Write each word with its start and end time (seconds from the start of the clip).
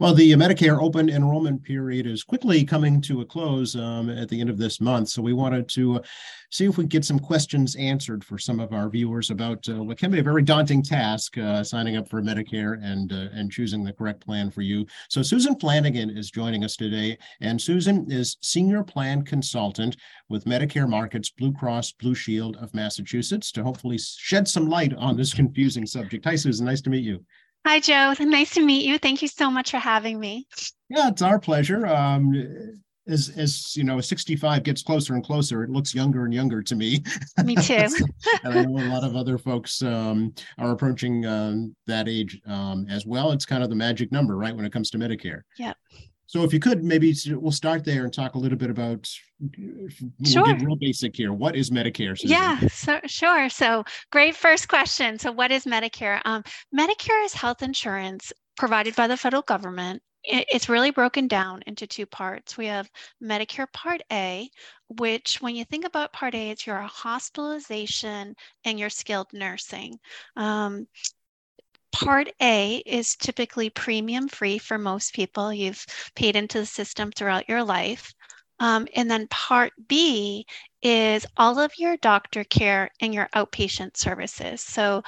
Well, 0.00 0.14
the 0.14 0.32
Medicare 0.32 0.82
open 0.82 1.08
enrollment 1.08 1.62
period 1.62 2.06
is 2.06 2.24
quickly 2.24 2.64
coming 2.64 3.00
to 3.02 3.20
a 3.20 3.24
close 3.24 3.76
um, 3.76 4.10
at 4.10 4.28
the 4.28 4.40
end 4.40 4.50
of 4.50 4.58
this 4.58 4.80
month. 4.80 5.08
So 5.08 5.22
we 5.22 5.32
wanted 5.32 5.68
to 5.70 6.00
see 6.50 6.64
if 6.64 6.76
we 6.76 6.84
could 6.84 6.90
get 6.90 7.04
some 7.04 7.18
questions 7.18 7.76
answered 7.76 8.24
for 8.24 8.36
some 8.36 8.58
of 8.58 8.72
our 8.72 8.88
viewers 8.88 9.30
about 9.30 9.68
uh, 9.68 9.82
what 9.82 9.98
can 9.98 10.10
be 10.10 10.18
a 10.18 10.22
very 10.22 10.42
daunting 10.42 10.82
task, 10.82 11.38
uh, 11.38 11.62
signing 11.62 11.96
up 11.96 12.08
for 12.08 12.22
Medicare 12.22 12.82
and 12.82 13.12
uh, 13.12 13.28
and 13.34 13.52
choosing 13.52 13.84
the 13.84 13.92
correct 13.92 14.24
plan 14.24 14.50
for 14.50 14.62
you. 14.62 14.84
So 15.08 15.22
Susan 15.22 15.58
Flanagan 15.58 16.10
is 16.10 16.30
joining 16.30 16.64
us 16.64 16.76
today, 16.76 17.16
and 17.40 17.60
Susan 17.60 18.10
is 18.10 18.36
senior 18.40 18.82
plan 18.82 19.22
consultant 19.22 19.96
with 20.28 20.44
Medicare 20.44 20.88
Markets 20.88 21.30
Blue 21.30 21.52
Cross 21.52 21.92
Blue 21.92 22.14
Shield 22.14 22.56
of 22.56 22.74
Massachusetts 22.74 23.52
to 23.52 23.62
hopefully 23.62 23.98
shed 23.98 24.48
some 24.48 24.68
light 24.68 24.92
on 24.94 25.16
this 25.16 25.34
confusing 25.34 25.86
subject. 25.86 26.24
Hi, 26.24 26.34
Susan. 26.34 26.66
Nice 26.66 26.82
to 26.82 26.90
meet 26.90 27.04
you. 27.04 27.24
Hi, 27.66 27.80
Joe. 27.80 28.14
Nice 28.20 28.54
to 28.54 28.64
meet 28.64 28.84
you. 28.84 28.98
Thank 28.98 29.22
you 29.22 29.28
so 29.28 29.50
much 29.50 29.70
for 29.70 29.78
having 29.78 30.18
me. 30.18 30.46
Yeah, 30.88 31.08
it's 31.08 31.22
our 31.22 31.38
pleasure. 31.38 31.86
Um, 31.86 32.80
as 33.06 33.30
as 33.36 33.76
you 33.76 33.84
know, 33.84 34.00
65 34.00 34.62
gets 34.62 34.82
closer 34.82 35.14
and 35.14 35.22
closer, 35.22 35.62
it 35.62 35.70
looks 35.70 35.94
younger 35.94 36.24
and 36.24 36.32
younger 36.32 36.62
to 36.62 36.74
me. 36.74 37.02
Me 37.44 37.54
too. 37.62 37.86
and 38.44 38.58
I 38.58 38.62
know 38.64 38.78
a 38.78 38.88
lot 38.92 39.04
of 39.04 39.14
other 39.14 39.38
folks 39.38 39.82
um, 39.82 40.34
are 40.58 40.72
approaching 40.72 41.26
um, 41.26 41.74
that 41.86 42.08
age 42.08 42.40
um, 42.46 42.86
as 42.88 43.06
well. 43.06 43.32
It's 43.32 43.46
kind 43.46 43.62
of 43.62 43.68
the 43.68 43.76
magic 43.76 44.10
number, 44.10 44.36
right, 44.36 44.54
when 44.54 44.64
it 44.64 44.72
comes 44.72 44.90
to 44.90 44.98
Medicare. 44.98 45.42
Yep. 45.58 45.76
So 46.34 46.42
if 46.42 46.52
you 46.52 46.58
could, 46.58 46.82
maybe 46.82 47.14
we'll 47.28 47.52
start 47.52 47.84
there 47.84 48.02
and 48.02 48.12
talk 48.12 48.34
a 48.34 48.38
little 48.38 48.58
bit 48.58 48.68
about. 48.68 49.06
Sure. 50.24 50.42
We'll 50.42 50.52
get 50.52 50.66
real 50.66 50.74
basic 50.74 51.14
here. 51.14 51.32
What 51.32 51.54
is 51.54 51.70
Medicare? 51.70 52.18
Susan? 52.18 52.30
Yeah, 52.36 52.58
so, 52.66 52.98
sure. 53.06 53.48
So 53.48 53.84
great 54.10 54.34
first 54.34 54.66
question. 54.66 55.16
So 55.16 55.30
what 55.30 55.52
is 55.52 55.64
Medicare? 55.64 56.20
Um, 56.24 56.42
Medicare 56.76 57.24
is 57.24 57.34
health 57.34 57.62
insurance 57.62 58.32
provided 58.56 58.96
by 58.96 59.06
the 59.06 59.16
federal 59.16 59.42
government. 59.42 60.02
it's 60.24 60.68
really 60.68 60.90
broken 60.90 61.28
down 61.28 61.62
into 61.68 61.86
two 61.86 62.04
parts. 62.04 62.56
We 62.56 62.66
have 62.66 62.90
Medicare 63.22 63.72
Part 63.72 64.02
A, 64.10 64.50
which 64.88 65.40
when 65.40 65.54
you 65.54 65.64
think 65.64 65.84
about 65.84 66.12
Part 66.12 66.34
A, 66.34 66.50
it's 66.50 66.66
your 66.66 66.80
hospitalization 66.80 68.34
and 68.64 68.80
your 68.80 68.90
skilled 68.90 69.28
nursing. 69.32 70.00
Um, 70.34 70.88
Part 72.04 72.28
A 72.42 72.82
is 72.84 73.16
typically 73.16 73.70
premium 73.70 74.28
free 74.28 74.58
for 74.58 74.76
most 74.76 75.14
people. 75.14 75.54
You've 75.54 75.86
paid 76.14 76.36
into 76.36 76.58
the 76.60 76.66
system 76.66 77.10
throughout 77.10 77.48
your 77.48 77.64
life. 77.64 78.12
Um, 78.60 78.86
and 78.94 79.10
then 79.10 79.26
Part 79.28 79.72
B 79.88 80.44
is 80.82 81.24
all 81.38 81.58
of 81.58 81.72
your 81.78 81.96
doctor 81.96 82.44
care 82.44 82.90
and 83.00 83.14
your 83.14 83.30
outpatient 83.34 83.96
services. 83.96 84.60
So, 84.60 85.02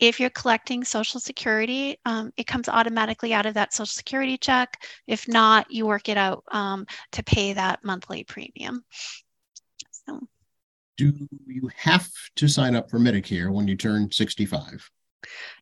if 0.00 0.20
you're 0.20 0.30
collecting 0.30 0.84
Social 0.84 1.20
Security, 1.20 1.98
um, 2.04 2.32
it 2.36 2.46
comes 2.46 2.68
automatically 2.68 3.32
out 3.32 3.46
of 3.46 3.54
that 3.54 3.72
Social 3.72 3.86
Security 3.86 4.38
check. 4.38 4.82
If 5.06 5.28
not, 5.28 5.70
you 5.70 5.86
work 5.86 6.08
it 6.08 6.16
out 6.16 6.44
um, 6.50 6.86
to 7.12 7.22
pay 7.22 7.52
that 7.52 7.84
monthly 7.84 8.24
premium. 8.24 8.84
So, 10.06 10.20
do 10.96 11.12
you 11.46 11.70
have 11.76 12.08
to 12.36 12.48
sign 12.48 12.74
up 12.74 12.90
for 12.90 12.98
Medicare 12.98 13.52
when 13.52 13.68
you 13.68 13.76
turn 13.76 14.10
65? 14.10 14.90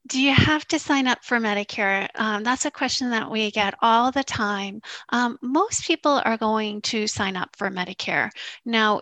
Do 0.06 0.20
you 0.20 0.34
have 0.34 0.66
to 0.68 0.78
sign 0.78 1.06
up 1.06 1.24
for 1.24 1.38
Medicare? 1.38 2.08
Um, 2.14 2.44
that's 2.44 2.66
a 2.66 2.70
question 2.70 3.10
that 3.10 3.30
we 3.30 3.50
get 3.50 3.74
all 3.82 4.12
the 4.12 4.22
time. 4.22 4.80
Um, 5.08 5.38
most 5.42 5.84
people 5.84 6.20
are 6.24 6.36
going 6.36 6.82
to 6.82 7.06
sign 7.06 7.36
up 7.36 7.56
for 7.56 7.70
Medicare. 7.70 8.30
Now, 8.64 9.00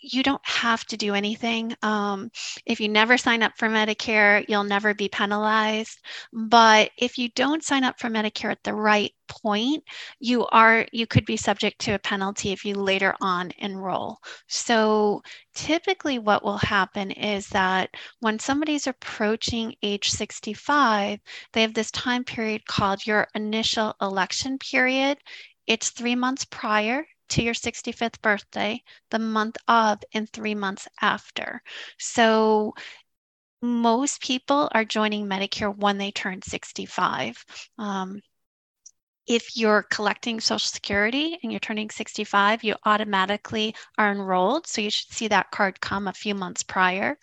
you 0.00 0.22
don't 0.22 0.46
have 0.46 0.84
to 0.86 0.96
do 0.96 1.14
anything. 1.14 1.74
Um, 1.82 2.30
if 2.64 2.80
you 2.80 2.88
never 2.88 3.16
sign 3.16 3.42
up 3.42 3.52
for 3.56 3.68
Medicare, 3.68 4.44
you'll 4.48 4.64
never 4.64 4.94
be 4.94 5.08
penalized. 5.08 5.98
But 6.32 6.90
if 6.98 7.18
you 7.18 7.28
don't 7.30 7.64
sign 7.64 7.84
up 7.84 7.98
for 7.98 8.08
Medicare 8.08 8.50
at 8.50 8.62
the 8.62 8.74
right 8.74 9.12
point, 9.28 9.82
you 10.20 10.46
are 10.46 10.86
you 10.92 11.06
could 11.06 11.24
be 11.24 11.36
subject 11.36 11.80
to 11.80 11.94
a 11.94 11.98
penalty 11.98 12.52
if 12.52 12.64
you 12.64 12.74
later 12.74 13.14
on 13.20 13.52
enroll. 13.58 14.18
So 14.48 15.22
typically 15.54 16.18
what 16.18 16.44
will 16.44 16.58
happen 16.58 17.10
is 17.10 17.48
that 17.48 17.90
when 18.20 18.38
somebody's 18.38 18.86
approaching 18.86 19.74
age 19.82 20.10
65, 20.10 21.18
they 21.52 21.62
have 21.62 21.74
this 21.74 21.90
time 21.90 22.24
period 22.24 22.66
called 22.66 23.06
your 23.06 23.28
initial 23.34 23.94
election 24.00 24.58
period. 24.58 25.18
It's 25.66 25.90
three 25.90 26.14
months 26.14 26.44
prior 26.44 27.06
to 27.30 27.42
your 27.42 27.54
65th 27.54 28.20
birthday, 28.22 28.82
the 29.10 29.18
month 29.18 29.56
of, 29.68 29.98
and 30.12 30.30
three 30.30 30.54
months 30.54 30.88
after. 31.00 31.62
So 31.98 32.74
most 33.62 34.20
people 34.20 34.68
are 34.72 34.84
joining 34.84 35.26
Medicare 35.26 35.74
when 35.76 35.98
they 35.98 36.10
turn 36.10 36.42
65. 36.42 37.44
Um, 37.78 38.20
if 39.26 39.56
you're 39.56 39.82
collecting 39.90 40.40
Social 40.40 40.58
Security 40.58 41.38
and 41.42 41.50
you're 41.50 41.58
turning 41.58 41.90
65, 41.90 42.62
you 42.62 42.74
automatically 42.84 43.74
are 43.98 44.12
enrolled. 44.12 44.66
So 44.66 44.80
you 44.80 44.90
should 44.90 45.12
see 45.12 45.28
that 45.28 45.50
card 45.50 45.80
come 45.80 46.06
a 46.06 46.12
few 46.12 46.34
months 46.34 46.62
prior. 46.62 47.18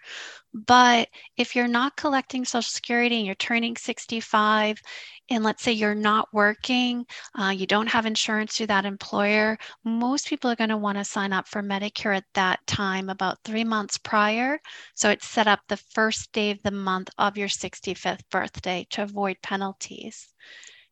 But 0.53 1.07
if 1.37 1.55
you're 1.55 1.67
not 1.67 1.95
collecting 1.95 2.45
Social 2.45 2.61
Security 2.61 3.17
and 3.17 3.25
you're 3.25 3.35
turning 3.35 3.75
65, 3.77 4.81
and 5.29 5.43
let's 5.43 5.63
say 5.63 5.71
you're 5.71 5.95
not 5.95 6.27
working, 6.33 7.05
uh, 7.39 7.49
you 7.49 7.65
don't 7.65 7.87
have 7.87 8.05
insurance 8.05 8.57
through 8.57 8.67
that 8.67 8.85
employer, 8.85 9.57
most 9.85 10.27
people 10.27 10.51
are 10.51 10.55
going 10.55 10.69
to 10.69 10.77
want 10.77 10.97
to 10.97 11.05
sign 11.05 11.31
up 11.31 11.47
for 11.47 11.63
Medicare 11.63 12.17
at 12.17 12.25
that 12.33 12.59
time, 12.67 13.09
about 13.09 13.39
three 13.43 13.63
months 13.63 13.97
prior. 13.97 14.59
So 14.93 15.09
it's 15.09 15.27
set 15.27 15.47
up 15.47 15.61
the 15.67 15.77
first 15.77 16.31
day 16.33 16.51
of 16.51 16.61
the 16.63 16.71
month 16.71 17.09
of 17.17 17.37
your 17.37 17.47
65th 17.47 18.21
birthday 18.29 18.85
to 18.91 19.03
avoid 19.03 19.37
penalties. 19.41 20.27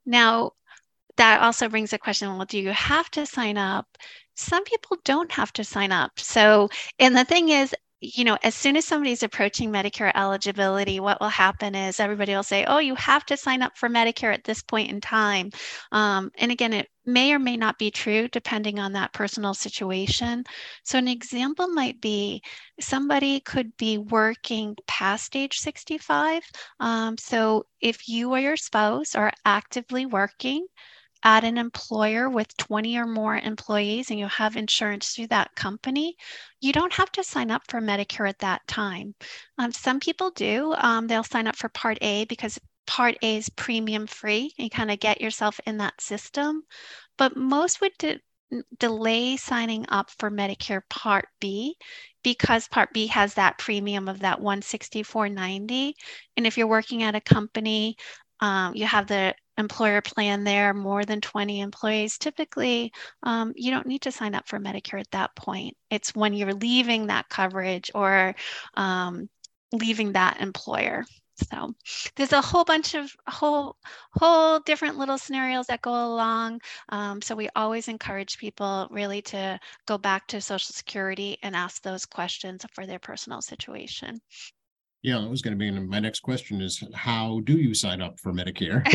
Now, 0.05 0.53
that 1.17 1.41
also 1.41 1.69
brings 1.69 1.93
a 1.93 1.97
question 1.97 2.29
well, 2.35 2.45
do 2.45 2.59
you 2.59 2.71
have 2.71 3.09
to 3.11 3.25
sign 3.25 3.57
up? 3.57 3.97
Some 4.35 4.63
people 4.63 4.97
don't 5.03 5.31
have 5.31 5.53
to 5.53 5.63
sign 5.63 5.91
up. 5.91 6.19
So, 6.19 6.69
and 6.99 7.15
the 7.15 7.25
thing 7.25 7.49
is, 7.49 7.75
you 8.01 8.23
know, 8.23 8.37
as 8.41 8.55
soon 8.55 8.75
as 8.75 8.85
somebody's 8.85 9.21
approaching 9.21 9.71
Medicare 9.71 10.11
eligibility, 10.15 10.99
what 10.99 11.21
will 11.21 11.29
happen 11.29 11.75
is 11.75 11.99
everybody 11.99 12.33
will 12.33 12.41
say, 12.41 12.65
oh, 12.65 12.79
you 12.79 12.95
have 12.95 13.25
to 13.27 13.37
sign 13.37 13.61
up 13.61 13.77
for 13.77 13.89
Medicare 13.89 14.33
at 14.33 14.43
this 14.43 14.63
point 14.63 14.89
in 14.89 14.99
time. 14.99 15.51
Um, 15.91 16.31
and 16.39 16.51
again, 16.51 16.73
it 16.73 16.87
may 17.05 17.31
or 17.31 17.37
may 17.39 17.57
not 17.57 17.77
be 17.77 17.91
true 17.91 18.27
depending 18.29 18.79
on 18.79 18.93
that 18.93 19.13
personal 19.13 19.53
situation. 19.53 20.43
So, 20.83 20.97
an 20.97 21.07
example 21.07 21.67
might 21.67 22.01
be 22.01 22.41
somebody 22.79 23.39
could 23.41 23.75
be 23.77 23.99
working 23.99 24.75
past 24.87 25.35
age 25.35 25.59
65. 25.59 26.41
Um, 26.79 27.17
so, 27.19 27.67
if 27.81 28.07
you 28.07 28.31
or 28.31 28.39
your 28.39 28.57
spouse 28.57 29.13
are 29.13 29.31
actively 29.45 30.07
working, 30.07 30.65
at 31.23 31.43
an 31.43 31.57
employer 31.57 32.29
with 32.29 32.55
20 32.57 32.97
or 32.97 33.05
more 33.05 33.37
employees 33.37 34.09
and 34.09 34.19
you 34.19 34.27
have 34.27 34.55
insurance 34.55 35.13
through 35.13 35.27
that 35.27 35.55
company, 35.55 36.15
you 36.59 36.73
don't 36.73 36.93
have 36.93 37.11
to 37.13 37.23
sign 37.23 37.51
up 37.51 37.63
for 37.67 37.81
Medicare 37.81 38.27
at 38.29 38.39
that 38.39 38.65
time. 38.67 39.13
Um, 39.57 39.71
some 39.71 39.99
people 39.99 40.31
do. 40.31 40.73
Um, 40.77 41.07
they'll 41.07 41.23
sign 41.23 41.47
up 41.47 41.55
for 41.55 41.69
Part 41.69 41.97
A 42.01 42.25
because 42.25 42.59
Part 42.87 43.17
A 43.21 43.37
is 43.37 43.49
premium 43.49 44.07
free. 44.07 44.53
You 44.57 44.69
kind 44.69 44.91
of 44.91 44.99
get 44.99 45.21
yourself 45.21 45.59
in 45.65 45.77
that 45.77 46.01
system. 46.01 46.63
But 47.17 47.37
most 47.37 47.81
would 47.81 47.93
de- 47.99 48.19
delay 48.79 49.37
signing 49.37 49.85
up 49.89 50.09
for 50.09 50.29
Medicare 50.31 50.81
Part 50.89 51.27
B 51.39 51.77
because 52.23 52.67
Part 52.67 52.93
B 52.93 53.07
has 53.07 53.33
that 53.35 53.57
premium 53.57 54.07
of 54.07 54.19
that 54.19 54.39
164.90. 54.39 55.93
And 56.37 56.47
if 56.47 56.57
you're 56.57 56.67
working 56.67 57.03
at 57.03 57.15
a 57.15 57.21
company, 57.21 57.95
um, 58.39 58.75
you 58.75 58.85
have 58.85 59.07
the 59.07 59.35
employer 59.61 60.01
plan 60.01 60.43
there, 60.43 60.73
more 60.73 61.05
than 61.05 61.21
20 61.21 61.61
employees, 61.61 62.17
typically 62.17 62.91
um, 63.23 63.53
you 63.55 63.71
don't 63.71 63.87
need 63.87 64.01
to 64.01 64.11
sign 64.11 64.35
up 64.35 64.47
for 64.47 64.59
Medicare 64.59 64.99
at 64.99 65.11
that 65.11 65.33
point. 65.35 65.77
It's 65.89 66.13
when 66.13 66.33
you're 66.33 66.53
leaving 66.53 67.07
that 67.07 67.29
coverage 67.29 67.89
or 67.95 68.35
um, 68.73 69.29
leaving 69.71 70.13
that 70.13 70.41
employer. 70.41 71.05
So 71.49 71.73
there's 72.15 72.33
a 72.33 72.41
whole 72.41 72.65
bunch 72.65 72.93
of 72.93 73.15
whole 73.27 73.77
whole 74.13 74.59
different 74.59 74.97
little 74.97 75.17
scenarios 75.17 75.67
that 75.67 75.81
go 75.81 75.91
along. 75.91 76.61
Um, 76.89 77.21
so 77.21 77.35
we 77.35 77.49
always 77.55 77.87
encourage 77.87 78.37
people 78.37 78.87
really 78.91 79.21
to 79.23 79.59
go 79.87 79.97
back 79.97 80.27
to 80.27 80.41
Social 80.41 80.73
Security 80.73 81.37
and 81.41 81.55
ask 81.55 81.81
those 81.81 82.05
questions 82.05 82.65
for 82.73 82.85
their 82.85 82.99
personal 82.99 83.41
situation. 83.41 84.19
Yeah, 85.03 85.19
that 85.19 85.29
was 85.29 85.41
going 85.41 85.57
to 85.57 85.59
be 85.59 85.71
my 85.71 85.99
next 85.99 86.19
question 86.19 86.61
is 86.61 86.83
how 86.93 87.39
do 87.43 87.53
you 87.53 87.73
sign 87.73 88.01
up 88.01 88.19
for 88.19 88.31
Medicare? 88.31 88.85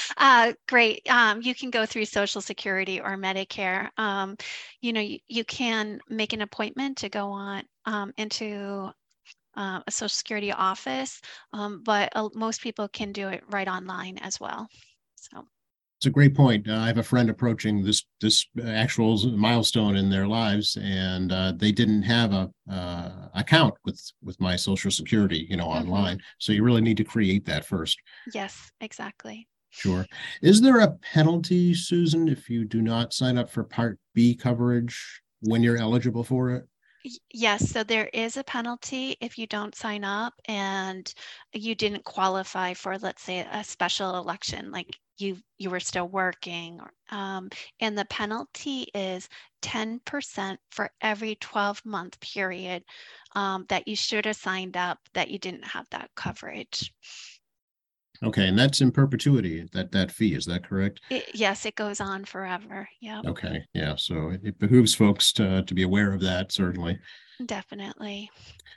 uh, 0.16 0.52
great. 0.66 1.02
Um, 1.10 1.42
you 1.42 1.54
can 1.54 1.70
go 1.70 1.84
through 1.84 2.06
Social 2.06 2.40
Security 2.40 3.00
or 3.00 3.18
Medicare. 3.18 3.90
Um, 3.98 4.36
you 4.80 4.94
know, 4.94 5.00
you, 5.00 5.18
you 5.28 5.44
can 5.44 6.00
make 6.08 6.32
an 6.32 6.40
appointment 6.40 6.98
to 6.98 7.10
go 7.10 7.28
on 7.28 7.64
um, 7.84 8.14
into 8.16 8.90
uh, 9.56 9.80
a 9.86 9.90
Social 9.90 10.08
Security 10.08 10.52
office, 10.52 11.20
um, 11.52 11.82
but 11.84 12.10
uh, 12.14 12.30
most 12.34 12.62
people 12.62 12.88
can 12.88 13.12
do 13.12 13.28
it 13.28 13.42
right 13.50 13.68
online 13.68 14.16
as 14.18 14.40
well. 14.40 14.66
So 15.16 15.46
it's 16.02 16.08
a 16.08 16.10
great 16.10 16.34
point. 16.34 16.68
Uh, 16.68 16.78
I 16.78 16.88
have 16.88 16.98
a 16.98 17.02
friend 17.04 17.30
approaching 17.30 17.84
this 17.84 18.04
this 18.20 18.44
actual 18.64 19.16
milestone 19.36 19.94
in 19.94 20.10
their 20.10 20.26
lives, 20.26 20.76
and 20.82 21.30
uh, 21.30 21.52
they 21.54 21.70
didn't 21.70 22.02
have 22.02 22.32
a 22.32 22.50
uh, 22.68 23.28
account 23.36 23.74
with 23.84 24.02
with 24.20 24.40
my 24.40 24.56
Social 24.56 24.90
Security, 24.90 25.46
you 25.48 25.56
know, 25.56 25.68
mm-hmm. 25.68 25.88
online. 25.88 26.20
So 26.38 26.50
you 26.50 26.64
really 26.64 26.80
need 26.80 26.96
to 26.96 27.04
create 27.04 27.44
that 27.46 27.64
first. 27.64 28.00
Yes, 28.34 28.72
exactly. 28.80 29.46
Sure. 29.70 30.04
Is 30.42 30.60
there 30.60 30.80
a 30.80 30.90
penalty, 30.90 31.72
Susan, 31.72 32.26
if 32.26 32.50
you 32.50 32.64
do 32.64 32.82
not 32.82 33.14
sign 33.14 33.38
up 33.38 33.48
for 33.48 33.62
Part 33.62 34.00
B 34.12 34.34
coverage 34.34 35.22
when 35.42 35.62
you're 35.62 35.78
eligible 35.78 36.24
for 36.24 36.50
it? 36.50 36.66
Yes, 37.32 37.70
so 37.70 37.82
there 37.82 38.06
is 38.12 38.36
a 38.36 38.44
penalty 38.44 39.16
if 39.20 39.36
you 39.38 39.46
don't 39.46 39.74
sign 39.74 40.04
up 40.04 40.34
and 40.46 41.12
you 41.52 41.74
didn't 41.74 42.04
qualify 42.04 42.74
for, 42.74 42.96
let's 42.98 43.22
say, 43.22 43.40
a 43.40 43.64
special 43.64 44.16
election, 44.16 44.70
like 44.70 44.98
you 45.18 45.38
you 45.58 45.68
were 45.70 45.80
still 45.80 46.08
working. 46.08 46.80
Um, 47.10 47.50
and 47.80 47.98
the 47.98 48.04
penalty 48.04 48.82
is 48.94 49.28
10% 49.62 50.60
for 50.70 50.90
every 51.00 51.34
12 51.36 51.84
month 51.84 52.20
period 52.20 52.84
um, 53.34 53.66
that 53.68 53.88
you 53.88 53.96
should 53.96 54.24
have 54.26 54.36
signed 54.36 54.76
up 54.76 54.98
that 55.14 55.30
you 55.30 55.38
didn't 55.38 55.64
have 55.64 55.88
that 55.90 56.10
coverage. 56.14 56.92
Okay, 58.24 58.46
and 58.46 58.58
that's 58.58 58.80
in 58.80 58.92
perpetuity, 58.92 59.68
that, 59.72 59.90
that 59.92 60.12
fee, 60.12 60.34
is 60.34 60.44
that 60.46 60.66
correct? 60.66 61.00
It, 61.10 61.30
yes, 61.34 61.66
it 61.66 61.74
goes 61.74 62.00
on 62.00 62.24
forever. 62.24 62.88
Yeah. 63.00 63.20
Okay, 63.26 63.64
yeah, 63.74 63.96
so 63.96 64.32
it 64.42 64.58
behooves 64.58 64.94
folks 64.94 65.32
to, 65.34 65.62
to 65.62 65.74
be 65.74 65.82
aware 65.82 66.12
of 66.12 66.20
that, 66.20 66.52
certainly. 66.52 66.98
Definitely. 67.44 68.30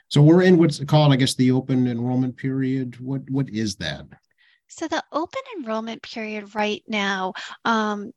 So 0.08 0.20
we're 0.20 0.42
in 0.42 0.58
what's 0.58 0.82
called, 0.84 1.12
I 1.12 1.16
guess, 1.16 1.34
the 1.34 1.52
open 1.52 1.86
enrollment 1.86 2.36
period. 2.36 2.98
What, 3.00 3.28
what 3.30 3.48
is 3.50 3.76
that? 3.76 4.06
So 4.68 4.88
the 4.88 5.04
open 5.12 5.42
enrollment 5.58 6.02
period 6.02 6.54
right 6.56 6.82
now, 6.88 7.34
um, 7.64 8.12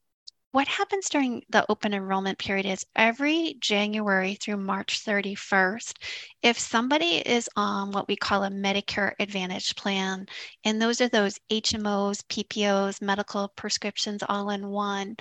what 0.52 0.68
happens 0.68 1.10
during 1.10 1.44
the 1.50 1.66
open 1.70 1.94
enrollment 1.94 2.40
period 2.40 2.66
is 2.66 2.86
every 2.96 3.56
January 3.60 4.36
through 4.36 4.58
March 4.58 5.04
31st, 5.06 5.94
if 6.42 6.58
somebody 6.58 7.18
is 7.18 7.48
on 7.56 7.92
what 7.92 8.08
we 8.08 8.16
call 8.16 8.44
a 8.44 8.50
Medicare 8.50 9.14
Advantage 9.20 9.76
plan, 9.76 10.26
and 10.66 10.82
those 10.82 11.02
are 11.02 11.10
those 11.10 11.40
HMOs, 11.52 12.24
PPOs, 12.30 13.02
medical 13.02 13.50
prescriptions 13.50 14.24
all 14.28 14.50
in 14.50 14.68
one, 14.68 15.16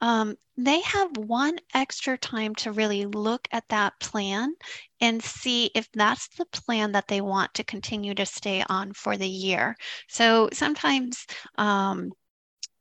um, 0.00 0.34
they 0.56 0.80
have 0.80 1.16
one 1.16 1.58
extra 1.74 2.18
time 2.18 2.54
to 2.56 2.72
really 2.72 3.06
look 3.06 3.46
at 3.52 3.68
that 3.68 3.98
plan 4.00 4.52
and 5.00 5.22
see 5.22 5.70
if 5.76 5.88
that's 5.92 6.28
the 6.36 6.46
plan 6.46 6.92
that 6.92 7.06
they 7.06 7.20
want 7.20 7.54
to 7.54 7.64
continue 7.64 8.14
to 8.14 8.26
stay 8.26 8.64
on 8.68 8.92
for 8.92 9.16
the 9.16 9.28
year. 9.28 9.76
So 10.08 10.48
sometimes, 10.52 11.24
um, 11.56 12.12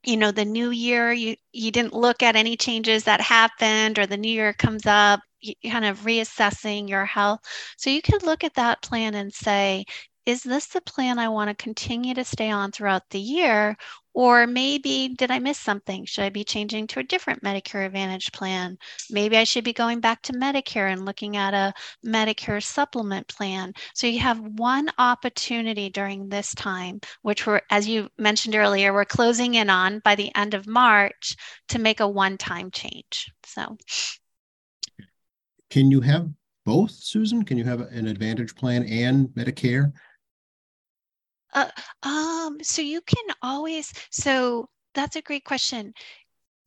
you 0.03 0.17
know 0.17 0.31
the 0.31 0.45
new 0.45 0.69
year 0.71 1.11
you 1.11 1.35
you 1.53 1.71
didn't 1.71 1.93
look 1.93 2.23
at 2.23 2.35
any 2.35 2.55
changes 2.57 3.03
that 3.03 3.21
happened 3.21 3.99
or 3.99 4.05
the 4.05 4.17
new 4.17 4.31
year 4.31 4.53
comes 4.53 4.85
up 4.85 5.21
you 5.41 5.53
kind 5.71 5.85
of 5.85 5.99
reassessing 6.01 6.89
your 6.89 7.05
health 7.05 7.39
so 7.77 7.89
you 7.89 8.01
could 8.01 8.23
look 8.23 8.43
at 8.43 8.53
that 8.55 8.81
plan 8.81 9.15
and 9.15 9.33
say 9.33 9.85
is 10.25 10.43
this 10.43 10.67
the 10.67 10.81
plan 10.81 11.17
I 11.19 11.29
want 11.29 11.49
to 11.49 11.63
continue 11.63 12.13
to 12.13 12.23
stay 12.23 12.51
on 12.51 12.71
throughout 12.71 13.09
the 13.09 13.19
year? 13.19 13.75
Or 14.13 14.45
maybe 14.45 15.09
did 15.17 15.31
I 15.31 15.39
miss 15.39 15.57
something? 15.57 16.05
Should 16.05 16.25
I 16.25 16.29
be 16.29 16.43
changing 16.43 16.87
to 16.87 16.99
a 16.99 17.03
different 17.03 17.43
Medicare 17.43 17.85
Advantage 17.85 18.31
plan? 18.31 18.77
Maybe 19.09 19.37
I 19.37 19.45
should 19.45 19.63
be 19.63 19.73
going 19.73 20.01
back 20.01 20.21
to 20.23 20.33
Medicare 20.33 20.91
and 20.91 21.05
looking 21.05 21.37
at 21.37 21.53
a 21.53 21.73
Medicare 22.05 22.61
supplement 22.61 23.27
plan. 23.27 23.73
So 23.95 24.07
you 24.07 24.19
have 24.19 24.39
one 24.39 24.89
opportunity 24.97 25.89
during 25.89 26.27
this 26.27 26.53
time, 26.53 26.99
which 27.21 27.47
we're, 27.47 27.61
as 27.69 27.87
you 27.87 28.09
mentioned 28.17 28.55
earlier, 28.55 28.93
we're 28.93 29.05
closing 29.05 29.53
in 29.55 29.69
on 29.69 29.99
by 29.99 30.15
the 30.15 30.35
end 30.35 30.53
of 30.53 30.67
March 30.67 31.35
to 31.69 31.79
make 31.79 32.01
a 32.01 32.07
one 32.07 32.37
time 32.37 32.69
change. 32.71 33.31
So, 33.45 33.77
can 35.69 35.89
you 35.89 36.01
have 36.01 36.29
both, 36.65 36.91
Susan? 36.91 37.43
Can 37.43 37.57
you 37.57 37.63
have 37.63 37.79
an 37.79 38.07
Advantage 38.07 38.55
plan 38.55 38.83
and 38.83 39.29
Medicare? 39.29 39.91
Uh, 41.53 41.69
um, 42.03 42.57
so 42.61 42.81
you 42.81 43.01
can 43.01 43.35
always, 43.41 43.93
so 44.09 44.69
that's 44.93 45.15
a 45.15 45.21
great 45.21 45.43
question. 45.43 45.93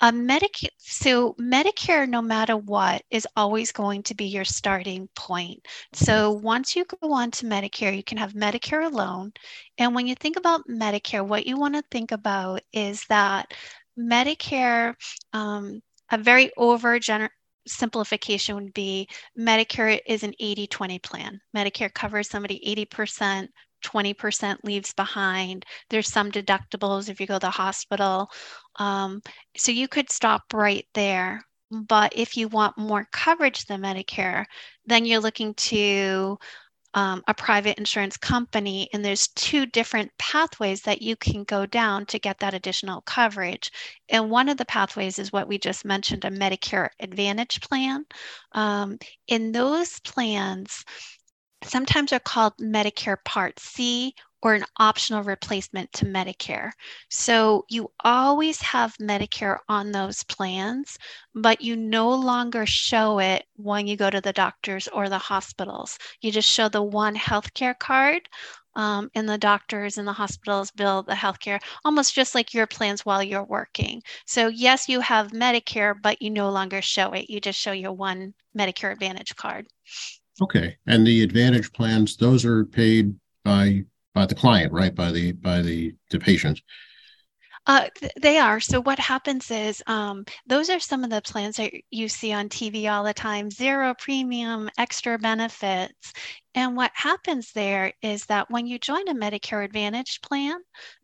A 0.01 0.11
Medicare, 0.13 0.69
so 0.77 1.35
Medicare, 1.35 2.07
no 2.09 2.21
matter 2.21 2.57
what, 2.57 3.03
is 3.11 3.27
always 3.37 3.73
going 3.73 4.03
to 4.05 4.15
be 4.15 4.27
your 4.27 4.45
starting 4.45 5.09
point. 5.15 5.65
So 5.93 6.33
once 6.33 6.77
you 6.77 6.85
go 6.85 7.13
on 7.13 7.31
to 7.33 7.47
Medicare, 7.47 7.97
you 7.97 8.03
can 8.03 8.19
have 8.19 8.33
Medicare 8.35 8.85
alone. 8.85 9.33
And 9.79 9.95
when 9.95 10.07
you 10.07 10.15
think 10.15 10.37
about 10.37 10.69
Medicare, 10.69 11.27
what 11.27 11.47
you 11.47 11.57
want 11.57 11.75
to 11.77 11.83
think 11.91 12.13
about 12.13 12.61
is 12.73 13.05
that 13.09 13.53
Medicare, 13.99 14.95
um, 15.33 15.81
a 16.11 16.19
very 16.19 16.51
over 16.57 16.99
simplification 17.67 18.57
would 18.57 18.75
be 18.75 19.09
Medicare 19.39 19.99
is 20.07 20.23
an 20.23 20.35
80 20.39 20.67
20 20.67 20.99
plan. 20.99 21.41
Medicare 21.57 21.93
covers 21.93 22.29
somebody 22.29 22.61
80%, 22.91 23.49
20% 23.85 24.57
leaves 24.65 24.93
behind. 24.95 25.65
There's 25.91 26.11
some 26.11 26.33
deductibles 26.33 27.09
if 27.09 27.21
you 27.21 27.27
go 27.27 27.35
to 27.35 27.47
the 27.47 27.51
hospital. 27.51 28.31
Um, 28.77 29.23
so 29.57 29.71
you 29.73 29.89
could 29.89 30.11
stop 30.11 30.43
right 30.53 30.87
there. 30.95 31.45
But 31.71 32.13
if 32.17 32.37
you 32.37 32.49
want 32.49 32.79
more 32.79 33.07
coverage 33.13 33.65
than 33.67 33.83
Medicare, 33.83 34.45
then 34.87 35.05
you're 35.05 35.21
looking 35.21 35.55
to 35.55 36.39
um, 36.95 37.23
a 37.27 37.35
private 37.35 37.77
insurance 37.79 38.17
company, 38.17 38.89
and 38.93 39.05
there's 39.05 39.29
two 39.29 39.67
different 39.67 40.13
pathways 40.19 40.83
that 40.83 41.03
you 41.03 41.17
can 41.17 41.43
go 41.45 41.67
down 41.67 42.07
to 42.07 42.21
get 42.21 42.39
that 42.39 42.55
additional 42.55 43.01
coverage. 43.03 43.71
And 44.09 44.31
one 44.31 44.49
of 44.49 44.57
the 44.57 44.65
pathways 44.65 45.19
is 45.19 45.33
what 45.33 45.49
we 45.49 45.59
just 45.59 45.85
mentioned 45.85 46.25
a 46.25 46.31
Medicare 46.31 46.91
Advantage 47.01 47.61
plan. 47.61 48.05
Um, 48.53 48.99
in 49.27 49.51
those 49.51 49.99
plans, 50.01 50.85
sometimes 51.65 52.13
are 52.13 52.21
called 52.21 52.57
Medicare 52.59 53.23
Part 53.25 53.59
C 53.59 54.15
or 54.45 54.55
an 54.55 54.65
optional 54.79 55.23
replacement 55.23 55.91
to 55.95 56.05
Medicare. 56.05 56.71
So 57.09 57.65
you 57.71 57.91
always 58.05 58.61
have 58.61 58.95
Medicare 59.01 59.59
on 59.71 59.91
those 59.91 60.23
plans, 60.25 60.99
but 61.35 61.63
you 61.63 61.77
no 61.77 62.11
longer 62.11 62.67
show 62.67 63.19
it 63.21 63.47
when 63.57 63.87
you 63.87 63.97
go 63.97 64.11
to 64.11 64.21
the 64.21 64.35
doctors 64.35 64.87
or 64.89 65.09
the 65.09 65.19
hospitals. 65.19 65.99
You 66.21 66.31
just 66.31 66.51
show 66.51 66.69
the 66.69 66.83
one 66.83 67.17
healthcare 67.17 67.79
card. 67.79 68.29
Um, 68.77 69.09
and 69.15 69.29
the 69.29 69.39
doctors 69.39 69.99
and 69.99 70.09
the 70.09 70.13
hospitals 70.13 70.73
bill 70.73 71.05
the 71.05 71.13
healthcare 71.13 71.61
almost 71.85 72.13
just 72.13 72.35
like 72.35 72.53
your 72.53 72.67
plans 72.67 73.07
while 73.07 73.23
you're 73.23 73.45
working. 73.45 74.03
So, 74.27 74.49
yes, 74.49 74.89
you 74.89 74.99
have 74.99 75.31
Medicare, 75.31 75.95
but 76.03 76.21
you 76.21 76.29
no 76.31 76.51
longer 76.51 76.83
show 76.83 77.13
it. 77.13 77.31
You 77.31 77.41
just 77.41 77.59
show 77.59 77.71
your 77.71 77.93
one 77.93 78.35
Medicare 78.59 78.91
Advantage 78.91 79.37
card. 79.37 79.69
Okay, 80.41 80.77
and 80.87 81.07
the 81.07 81.23
Advantage 81.23 81.73
plans, 81.73 82.17
those 82.17 82.45
are 82.45 82.65
paid 82.65 83.15
by 83.45 83.85
by 84.15 84.27
the 84.27 84.35
client, 84.35 84.73
right? 84.73 84.95
By 84.95 85.13
the 85.13 85.33
by 85.33 85.63
the 85.63 85.95
the 86.11 86.19
patient. 86.19 86.61
Uh, 87.67 87.89
they 88.21 88.39
are. 88.39 88.61
So 88.61 88.81
what 88.81 88.99
happens 88.99 89.51
is 89.51 89.83
um, 89.87 90.25
those 90.47 90.69
are 90.69 90.79
some 90.81 91.03
of 91.05 91.11
the 91.11 91.23
plans 91.23 91.57
that 91.57 91.73
you 91.91 92.09
see 92.09 92.33
on 92.33 92.49
TV 92.51 92.89
all 92.89 93.05
the 93.05 93.15
time: 93.15 93.51
zero 93.51 93.95
premium, 93.99 94.69
extra 94.77 95.19
benefits. 95.19 96.13
And 96.55 96.77
what 96.77 96.91
happens 96.95 97.53
there 97.53 97.93
is 98.03 98.27
that 98.27 98.51
when 98.51 98.67
you 98.67 98.79
join 98.79 99.09
a 99.09 99.15
Medicare 99.15 99.65
Advantage 99.65 100.21
plan, 100.21 100.57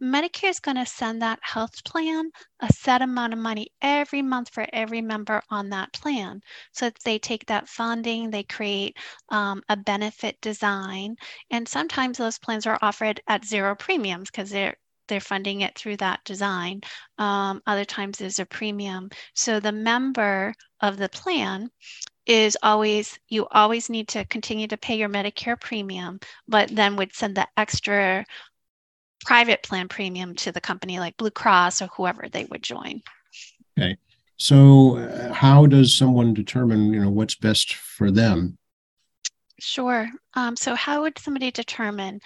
Medicare 0.03 0.51
is 0.51 0.61
going 0.61 0.77
to 0.77 0.85
send 0.87 1.23
that 1.23 1.39
health 1.43 1.83
plan 1.85 2.31
a 2.61 2.71
set 2.73 3.01
amount 3.03 3.33
of 3.33 3.39
money 3.39 3.69
every 3.81 4.21
month 4.23 4.51
for 4.51 4.67
every 4.73 5.01
member 5.01 5.43
on 5.51 5.71
that 5.71 5.93
plan. 5.95 6.41
So 6.73 6.91
they 7.05 7.19
take 7.19 7.47
that 7.47 7.69
funding, 7.69 8.31
they 8.31 8.43
create 8.45 8.97
um, 9.31 9.63
a 9.69 9.77
benefit 9.77 10.41
design, 10.43 11.17
and 11.51 11.67
sometimes 11.69 12.19
those 12.19 12.39
plans 12.39 12.67
are 12.67 12.79
offered 12.83 13.21
at 13.29 13.45
zero 13.47 13.75
premiums 13.75 14.31
because 14.31 14.51
they're 14.51 14.77
they're 15.11 15.21
funding 15.21 15.61
it 15.61 15.77
through 15.77 15.99
that 15.99 16.25
design. 16.25 16.81
Um, 17.19 17.61
other 17.67 17.85
times 17.85 18.17
there's 18.17 18.39
a 18.39 18.47
premium. 18.47 19.11
So 19.35 19.61
the 19.61 19.73
member 19.73 20.55
of 20.81 20.97
the 20.97 21.11
plan 21.11 21.69
is 22.25 22.57
always 22.63 23.19
you 23.29 23.47
always 23.49 23.91
need 23.91 24.09
to 24.09 24.25
continue 24.25 24.69
to 24.69 24.79
pay 24.79 24.97
your 24.97 25.09
Medicare 25.11 25.61
premium, 25.61 26.21
but 26.49 26.71
then 26.71 26.97
would 26.97 27.15
send 27.15 27.37
the 27.37 27.47
extra 27.59 28.25
private 29.27 29.63
plan 29.63 29.89
premium 29.89 30.35
to 30.37 30.53
the 30.53 30.61
company 30.61 30.99
like 30.99 31.17
Blue 31.19 31.31
Cross 31.31 31.83
or 31.83 31.89
whoever 31.89 32.29
they 32.29 32.47
would 32.47 32.63
join. 32.63 33.03
Okay. 33.79 33.97
So 34.37 34.97
uh, 34.97 35.35
how 35.35 35.67
does 35.67 35.95
someone 35.95 36.33
determine, 36.33 36.95
you 36.95 37.01
know, 37.01 37.11
what's 37.11 37.35
best 37.35 37.75
for 37.75 38.11
them? 38.11 38.57
Sure. 39.59 40.09
Um, 40.35 40.57
so 40.57 40.75
how 40.75 41.03
would 41.03 41.19
somebody 41.19 41.51
determine? 41.51 42.21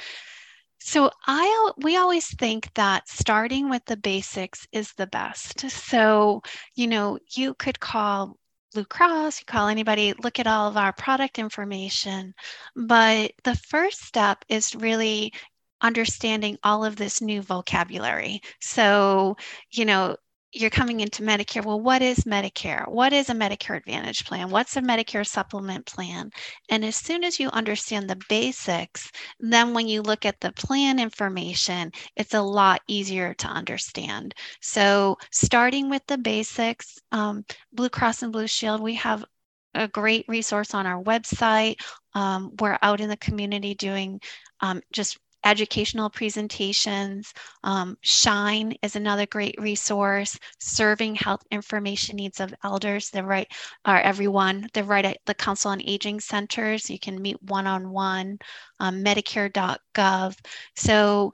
So 0.81 1.11
I 1.27 1.71
we 1.79 1.97
always 1.97 2.27
think 2.37 2.73
that 2.75 3.09
starting 3.09 3.71
with 3.71 3.85
the 3.87 3.97
basics 3.97 4.67
is 4.73 4.93
the 4.93 5.07
best. 5.07 5.71
So, 5.71 6.43
you 6.75 6.87
know, 6.87 7.19
you 7.35 7.55
could 7.55 7.81
call 7.81 8.39
Blue 8.73 8.85
Cross, 8.85 9.41
you 9.41 9.47
call 9.47 9.69
anybody, 9.69 10.15
look 10.23 10.39
at 10.39 10.47
all 10.47 10.69
of 10.69 10.77
our 10.77 10.93
product 10.93 11.39
information. 11.39 12.35
But 12.77 13.33
the 13.45 13.55
first 13.57 14.05
step 14.05 14.45
is 14.49 14.75
really 14.75 15.33
understanding 15.81 16.59
all 16.63 16.85
of 16.85 16.97
this 16.97 17.21
new 17.21 17.43
vocabulary. 17.43 18.41
So, 18.61 19.37
you 19.71 19.85
know, 19.85 20.17
you're 20.55 20.71
coming 20.71 21.01
into 21.01 21.23
Medicare. 21.23 21.65
Well, 21.65 21.81
what 21.81 22.01
is 22.01 22.21
Medicare? 22.21 22.89
What 22.89 23.13
is 23.13 23.29
a 23.29 23.35
Medicare 23.35 23.77
Advantage 23.77 24.25
plan? 24.25 24.51
What's 24.51 24.77
a 24.77 24.81
Medicare 24.81 25.27
supplement 25.27 25.85
plan? 25.87 26.31
And 26.71 26.85
as 26.85 26.97
soon 26.97 27.25
as 27.25 27.41
you 27.41 27.49
understand 27.49 28.09
the 28.09 28.21
basics, 28.29 29.11
then 29.41 29.75
when 29.75 29.89
you 29.89 30.03
look 30.03 30.25
at 30.25 30.41
the 30.41 30.53
plan 30.53 31.01
information, 31.01 31.91
it's 32.17 32.35
a 32.35 32.43
lot 32.43 32.81
easier 32.87 33.35
to 33.35 33.49
understand. 33.49 34.35
So, 34.61 35.17
starting 35.33 35.91
with 35.91 36.03
the 36.07 36.19
basics, 36.19 36.99
um, 37.11 37.45
Blue 37.73 37.89
Cross 37.89 38.23
and 38.23 38.33
Blue 38.33 38.47
Shield, 38.47 38.81
we 38.81 38.95
have 38.95 39.25
a 39.75 39.89
great 39.89 40.25
resource 40.29 40.73
on 40.73 40.87
our 40.87 41.03
website. 41.03 41.77
Um, 42.15 42.53
we're 42.61 42.79
out 42.81 43.01
in 43.01 43.09
the 43.09 43.17
community 43.17 43.75
doing 43.75 44.21
um, 44.61 44.81
just 44.93 45.19
educational 45.45 46.11
presentations. 46.11 47.33
Um, 47.63 47.97
Shine 48.01 48.75
is 48.83 48.97
another 48.97 49.27
great 49.27 49.55
resource. 49.59 50.39
Serving 50.59 51.15
health 51.17 51.43
information 51.51 52.17
needs 52.17 52.41
of 52.41 52.55
elders. 52.65 53.11
They're 53.11 53.25
right, 53.25 53.51
or 53.87 53.97
everyone. 54.01 54.69
They're 54.73 54.85
right 54.85 55.05
at 55.05 55.19
the 55.27 55.35
Council 55.35 55.71
on 55.71 55.83
Aging 55.83 56.21
centers. 56.21 56.91
You 56.91 56.99
can 56.99 57.21
meet 57.21 57.43
one 57.43 57.67
on 57.67 57.91
one. 57.91 58.39
Medicare.gov. 58.81 60.37
So, 60.77 61.33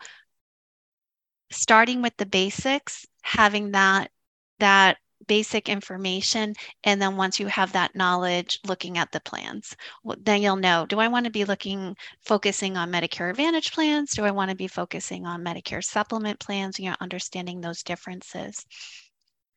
starting 1.50 2.02
with 2.02 2.17
the 2.17 2.26
basics, 2.26 3.07
having 3.23 3.73
that 3.73 4.11
that 4.59 4.99
basic 5.27 5.69
information. 5.69 6.55
And 6.85 7.00
then 7.00 7.17
once 7.17 7.39
you 7.41 7.47
have 7.47 7.73
that 7.73 7.95
knowledge, 7.95 8.61
looking 8.67 8.99
at 8.99 9.12
the 9.12 9.21
plans, 9.21 9.77
well, 10.03 10.17
then 10.21 10.43
you'll 10.43 10.57
know 10.57 10.87
do 10.87 10.99
I 11.00 11.09
want 11.09 11.25
to 11.27 11.31
be 11.31 11.45
looking, 11.45 11.97
focusing 12.21 12.77
on 12.77 12.91
Medicare 12.91 13.31
Advantage 13.31 13.73
plans? 13.73 14.12
Do 14.12 14.25
I 14.25 14.31
want 14.31 14.50
to 14.50 14.57
be 14.57 14.69
focusing 14.69 15.27
on 15.27 15.45
Medicare 15.45 15.85
supplement 15.85 16.39
plans? 16.41 16.79
You 16.79 16.91
know, 16.91 16.97
understanding 17.00 17.61
those 17.61 17.83
differences. 17.83 18.65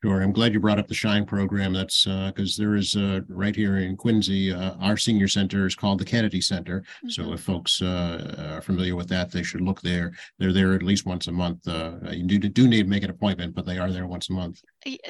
Sure. 0.04 0.20
I'm 0.20 0.32
glad 0.32 0.52
you 0.52 0.60
brought 0.60 0.78
up 0.78 0.86
the 0.86 0.92
Shine 0.92 1.24
program. 1.24 1.72
That's 1.72 2.04
because 2.04 2.58
uh, 2.58 2.62
there 2.62 2.76
is 2.76 2.94
uh, 2.94 3.20
right 3.26 3.56
here 3.56 3.78
in 3.78 3.96
Quincy, 3.96 4.52
uh, 4.52 4.74
our 4.78 4.98
senior 4.98 5.28
center 5.28 5.64
is 5.64 5.74
called 5.74 5.98
the 5.98 6.04
Kennedy 6.04 6.42
Center. 6.42 6.80
Mm-hmm. 6.80 7.08
So 7.08 7.32
if 7.32 7.40
folks 7.40 7.80
uh, 7.80 8.52
are 8.52 8.60
familiar 8.60 8.96
with 8.96 9.08
that, 9.08 9.32
they 9.32 9.42
should 9.42 9.62
look 9.62 9.80
there. 9.80 10.12
They're 10.38 10.52
there 10.52 10.74
at 10.74 10.82
least 10.82 11.06
once 11.06 11.28
a 11.28 11.32
month. 11.32 11.66
Uh, 11.66 11.94
you 12.10 12.24
do, 12.24 12.38
do 12.50 12.68
need 12.68 12.82
to 12.82 12.88
make 12.90 13.02
an 13.02 13.08
appointment, 13.08 13.54
but 13.54 13.64
they 13.64 13.78
are 13.78 13.90
there 13.90 14.06
once 14.06 14.28
a 14.28 14.34
month. 14.34 14.60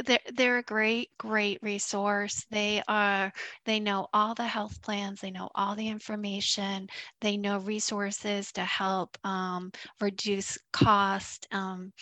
They're, 0.04 0.20
they're 0.32 0.58
a 0.58 0.62
great, 0.62 1.10
great 1.18 1.58
resource. 1.60 2.46
They 2.52 2.80
are, 2.86 3.32
they 3.66 3.80
know 3.80 4.06
all 4.12 4.36
the 4.36 4.46
health 4.46 4.80
plans. 4.80 5.20
They 5.20 5.32
know 5.32 5.48
all 5.56 5.74
the 5.74 5.88
information. 5.88 6.86
They 7.20 7.36
know 7.36 7.58
resources 7.58 8.52
to 8.52 8.64
help 8.64 9.18
um, 9.24 9.72
reduce 10.00 10.56
cost. 10.72 11.48
Um, 11.50 11.92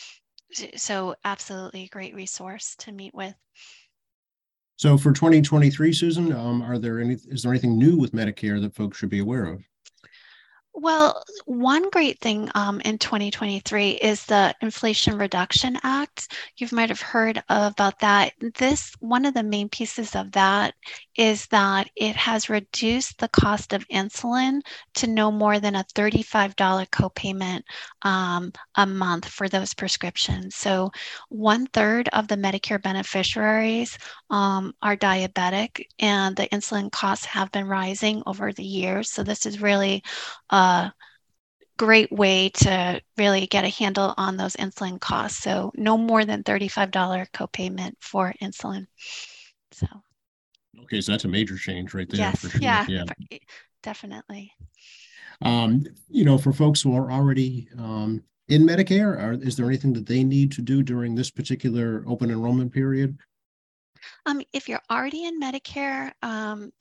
so 0.76 1.14
absolutely 1.24 1.88
great 1.88 2.14
resource 2.14 2.74
to 2.80 2.92
meet 2.92 3.14
with. 3.14 3.34
So 4.76 4.98
for 4.98 5.12
2023, 5.12 5.92
Susan, 5.92 6.32
um, 6.32 6.62
are 6.62 6.78
there 6.78 7.00
any, 7.00 7.14
is 7.14 7.42
there 7.42 7.52
anything 7.52 7.78
new 7.78 7.96
with 7.96 8.12
Medicare 8.12 8.60
that 8.60 8.74
folks 8.74 8.98
should 8.98 9.10
be 9.10 9.20
aware 9.20 9.44
of? 9.44 9.62
Well, 10.74 11.22
one 11.44 11.90
great 11.90 12.18
thing 12.20 12.50
um, 12.54 12.80
in 12.80 12.96
2023 12.98 13.90
is 13.90 14.24
the 14.24 14.54
Inflation 14.62 15.18
Reduction 15.18 15.78
Act. 15.82 16.32
You 16.56 16.66
might 16.72 16.88
have 16.88 17.00
heard 17.00 17.42
about 17.50 17.98
that. 18.00 18.32
This 18.56 18.92
one 18.98 19.26
of 19.26 19.34
the 19.34 19.42
main 19.42 19.68
pieces 19.68 20.16
of 20.16 20.32
that 20.32 20.74
is 21.16 21.46
that 21.48 21.90
it 21.94 22.16
has 22.16 22.48
reduced 22.48 23.18
the 23.18 23.28
cost 23.28 23.74
of 23.74 23.86
insulin 23.88 24.60
to 24.94 25.06
no 25.06 25.30
more 25.30 25.60
than 25.60 25.76
a 25.76 25.84
$35 25.94 26.86
copayment 26.88 27.62
um, 28.02 28.50
a 28.76 28.86
month 28.86 29.28
for 29.28 29.48
those 29.48 29.74
prescriptions. 29.74 30.56
So, 30.56 30.90
one 31.28 31.66
third 31.66 32.08
of 32.14 32.28
the 32.28 32.36
Medicare 32.36 32.82
beneficiaries 32.82 33.98
um, 34.30 34.72
are 34.82 34.96
diabetic, 34.96 35.84
and 35.98 36.34
the 36.34 36.48
insulin 36.48 36.90
costs 36.90 37.26
have 37.26 37.52
been 37.52 37.66
rising 37.68 38.22
over 38.26 38.52
the 38.52 38.64
years. 38.64 39.10
So, 39.10 39.22
this 39.22 39.44
is 39.46 39.60
really 39.60 40.02
a 40.62 40.94
great 41.76 42.12
way 42.12 42.50
to 42.50 43.00
really 43.16 43.46
get 43.46 43.64
a 43.64 43.68
handle 43.68 44.14
on 44.16 44.36
those 44.36 44.54
insulin 44.56 45.00
costs. 45.00 45.42
So, 45.42 45.72
no 45.74 45.98
more 45.98 46.24
than 46.24 46.42
$35 46.44 47.30
copayment 47.32 47.94
for 48.00 48.34
insulin. 48.40 48.86
So, 49.72 49.86
okay, 50.82 51.00
so 51.00 51.12
that's 51.12 51.24
a 51.24 51.28
major 51.28 51.56
change 51.56 51.94
right 51.94 52.08
there. 52.08 52.20
Yes, 52.20 52.40
sure. 52.40 52.60
yeah, 52.60 52.86
yeah, 52.88 53.04
definitely. 53.82 54.52
Um, 55.40 55.84
you 56.08 56.24
know, 56.24 56.38
for 56.38 56.52
folks 56.52 56.82
who 56.82 56.96
are 56.96 57.10
already 57.10 57.68
um, 57.78 58.22
in 58.48 58.62
Medicare, 58.62 59.18
are, 59.18 59.32
is 59.32 59.56
there 59.56 59.66
anything 59.66 59.92
that 59.94 60.06
they 60.06 60.22
need 60.22 60.52
to 60.52 60.62
do 60.62 60.82
during 60.82 61.14
this 61.14 61.30
particular 61.30 62.04
open 62.06 62.30
enrollment 62.30 62.72
period? 62.72 63.18
Um, 64.26 64.42
if 64.52 64.68
you're 64.68 64.82
already 64.90 65.24
in 65.24 65.40
Medicare, 65.40 66.12
um, 66.22 66.72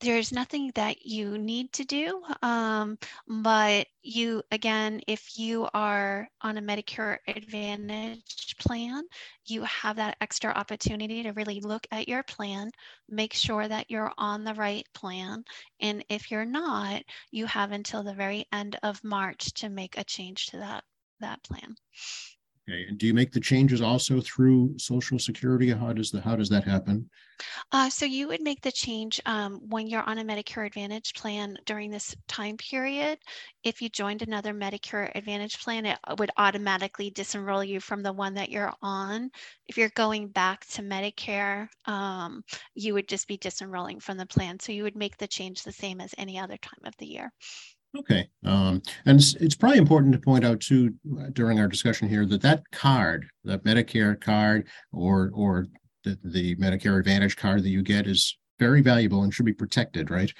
there's 0.00 0.32
nothing 0.32 0.70
that 0.76 1.04
you 1.04 1.38
need 1.38 1.72
to 1.72 1.84
do. 1.84 2.22
Um, 2.42 2.98
but 3.26 3.86
you, 4.02 4.42
again, 4.52 5.00
if 5.08 5.38
you 5.38 5.68
are 5.74 6.28
on 6.40 6.56
a 6.56 6.62
Medicare 6.62 7.18
Advantage 7.26 8.56
plan, 8.58 9.02
you 9.46 9.62
have 9.64 9.96
that 9.96 10.16
extra 10.20 10.50
opportunity 10.52 11.24
to 11.24 11.32
really 11.32 11.60
look 11.60 11.86
at 11.90 12.08
your 12.08 12.22
plan, 12.22 12.70
make 13.08 13.34
sure 13.34 13.66
that 13.66 13.90
you're 13.90 14.12
on 14.18 14.44
the 14.44 14.54
right 14.54 14.86
plan. 14.94 15.42
And 15.80 16.04
if 16.08 16.30
you're 16.30 16.44
not, 16.44 17.02
you 17.32 17.46
have 17.46 17.72
until 17.72 18.04
the 18.04 18.14
very 18.14 18.46
end 18.52 18.78
of 18.82 19.02
March 19.02 19.52
to 19.54 19.68
make 19.68 19.98
a 19.98 20.04
change 20.04 20.46
to 20.48 20.58
that, 20.58 20.84
that 21.20 21.42
plan. 21.42 21.74
Okay, 22.68 22.84
and 22.86 22.98
do 22.98 23.06
you 23.06 23.14
make 23.14 23.32
the 23.32 23.40
changes 23.40 23.80
also 23.80 24.20
through 24.20 24.78
Social 24.78 25.18
Security? 25.18 25.70
How 25.70 25.94
does 25.94 26.10
the 26.10 26.20
how 26.20 26.36
does 26.36 26.50
that 26.50 26.64
happen? 26.64 27.08
Uh, 27.72 27.88
so 27.88 28.04
you 28.04 28.28
would 28.28 28.42
make 28.42 28.60
the 28.60 28.72
change 28.72 29.20
um, 29.24 29.60
when 29.70 29.86
you're 29.86 30.02
on 30.02 30.18
a 30.18 30.24
Medicare 30.24 30.66
Advantage 30.66 31.14
plan 31.14 31.56
during 31.64 31.90
this 31.90 32.14
time 32.26 32.58
period. 32.58 33.18
If 33.62 33.80
you 33.80 33.88
joined 33.88 34.20
another 34.20 34.52
Medicare 34.52 35.10
Advantage 35.14 35.58
plan, 35.60 35.86
it 35.86 35.98
would 36.18 36.30
automatically 36.36 37.10
disenroll 37.10 37.66
you 37.66 37.80
from 37.80 38.02
the 38.02 38.12
one 38.12 38.34
that 38.34 38.50
you're 38.50 38.74
on. 38.82 39.30
If 39.66 39.78
you're 39.78 39.92
going 39.94 40.28
back 40.28 40.66
to 40.66 40.82
Medicare, 40.82 41.68
um, 41.86 42.42
you 42.74 42.92
would 42.92 43.08
just 43.08 43.28
be 43.28 43.38
disenrolling 43.38 44.02
from 44.02 44.18
the 44.18 44.26
plan. 44.26 44.60
So 44.60 44.72
you 44.72 44.82
would 44.82 44.96
make 44.96 45.16
the 45.16 45.28
change 45.28 45.62
the 45.62 45.72
same 45.72 46.02
as 46.02 46.14
any 46.18 46.38
other 46.38 46.58
time 46.58 46.84
of 46.84 46.94
the 46.98 47.06
year. 47.06 47.32
Okay. 47.96 48.28
Um, 48.44 48.82
and 49.06 49.18
it's, 49.18 49.34
it's, 49.36 49.54
probably 49.54 49.78
important 49.78 50.12
to 50.12 50.20
point 50.20 50.44
out 50.44 50.60
too 50.60 50.94
uh, 51.18 51.30
during 51.32 51.58
our 51.58 51.68
discussion 51.68 52.08
here 52.08 52.26
that 52.26 52.42
that 52.42 52.62
card, 52.70 53.26
that 53.44 53.64
Medicare 53.64 54.20
card 54.20 54.68
or 54.92 55.30
or 55.34 55.66
the, 56.04 56.18
the 56.24 56.54
Medicare 56.56 56.98
Advantage 56.98 57.36
card 57.36 57.62
that 57.62 57.70
you 57.70 57.82
get 57.82 58.06
is 58.06 58.36
very 58.58 58.82
valuable 58.82 59.22
and 59.22 59.32
should 59.32 59.46
be 59.46 59.54
protected, 59.54 60.10
right? 60.10 60.32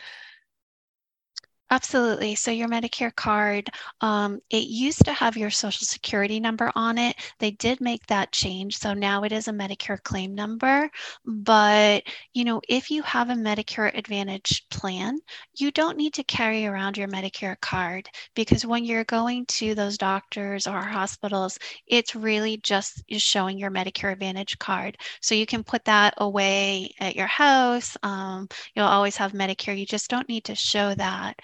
Absolutely. 1.70 2.34
So 2.34 2.50
your 2.50 2.68
Medicare 2.68 3.14
card, 3.14 3.68
um, 4.00 4.40
it 4.48 4.68
used 4.68 5.04
to 5.04 5.12
have 5.12 5.36
your 5.36 5.50
social 5.50 5.84
security 5.84 6.40
number 6.40 6.72
on 6.74 6.96
it. 6.96 7.14
They 7.40 7.50
did 7.50 7.82
make 7.82 8.06
that 8.06 8.32
change. 8.32 8.78
So 8.78 8.94
now 8.94 9.24
it 9.24 9.32
is 9.32 9.48
a 9.48 9.52
Medicare 9.52 10.02
claim 10.02 10.34
number. 10.34 10.90
But, 11.26 12.04
you 12.32 12.44
know, 12.44 12.62
if 12.70 12.90
you 12.90 13.02
have 13.02 13.28
a 13.28 13.34
Medicare 13.34 13.94
Advantage 13.96 14.66
plan, 14.78 15.18
you 15.56 15.72
don't 15.72 15.96
need 15.96 16.14
to 16.14 16.22
carry 16.24 16.64
around 16.66 16.96
your 16.96 17.08
Medicare 17.08 17.60
card 17.60 18.08
because 18.34 18.64
when 18.64 18.84
you're 18.84 19.04
going 19.04 19.44
to 19.46 19.74
those 19.74 19.98
doctors 19.98 20.66
or 20.68 20.80
hospitals, 20.80 21.58
it's 21.88 22.14
really 22.14 22.58
just 22.58 23.02
showing 23.10 23.58
your 23.58 23.70
Medicare 23.72 24.12
Advantage 24.12 24.58
card. 24.58 24.96
So 25.20 25.34
you 25.34 25.46
can 25.46 25.64
put 25.64 25.84
that 25.86 26.14
away 26.18 26.90
at 27.00 27.16
your 27.16 27.26
house. 27.26 27.96
Um, 28.04 28.48
you'll 28.74 28.86
always 28.86 29.16
have 29.16 29.32
Medicare. 29.32 29.78
You 29.78 29.86
just 29.86 30.10
don't 30.10 30.28
need 30.28 30.44
to 30.44 30.54
show 30.54 30.94
that 30.94 31.34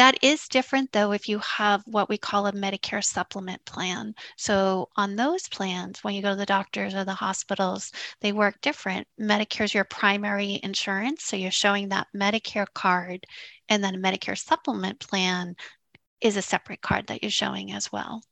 That 0.00 0.24
is 0.24 0.48
different 0.48 0.92
though 0.92 1.12
if 1.12 1.28
you 1.28 1.40
have 1.40 1.82
what 1.84 2.08
we 2.08 2.16
call 2.16 2.46
a 2.46 2.52
Medicare 2.52 3.04
supplement 3.04 3.62
plan. 3.66 4.14
So 4.38 4.88
on 4.96 5.14
those 5.14 5.46
plans, 5.46 6.02
when 6.02 6.14
you 6.14 6.22
go 6.22 6.30
to 6.30 6.36
the 6.36 6.46
doctors 6.46 6.94
or 6.94 7.04
the 7.04 7.12
hospitals, 7.12 7.92
they 8.22 8.32
work 8.32 8.58
different. 8.62 9.06
Medicare 9.20 9.64
is 9.64 9.74
your 9.74 9.84
primary 9.84 10.58
insurance. 10.62 11.24
So 11.24 11.36
you're 11.36 11.50
showing 11.50 11.90
that 11.90 12.06
Medicare 12.16 12.72
card 12.72 13.26
and 13.68 13.84
then 13.84 13.94
a 13.94 13.98
Medicare 13.98 14.38
supplement 14.38 15.00
plan 15.00 15.54
is 16.22 16.38
a 16.38 16.42
separate 16.42 16.80
card 16.80 17.08
that 17.08 17.22
you're 17.22 17.30
showing 17.30 17.72
as 17.72 17.92
well. 17.92 18.22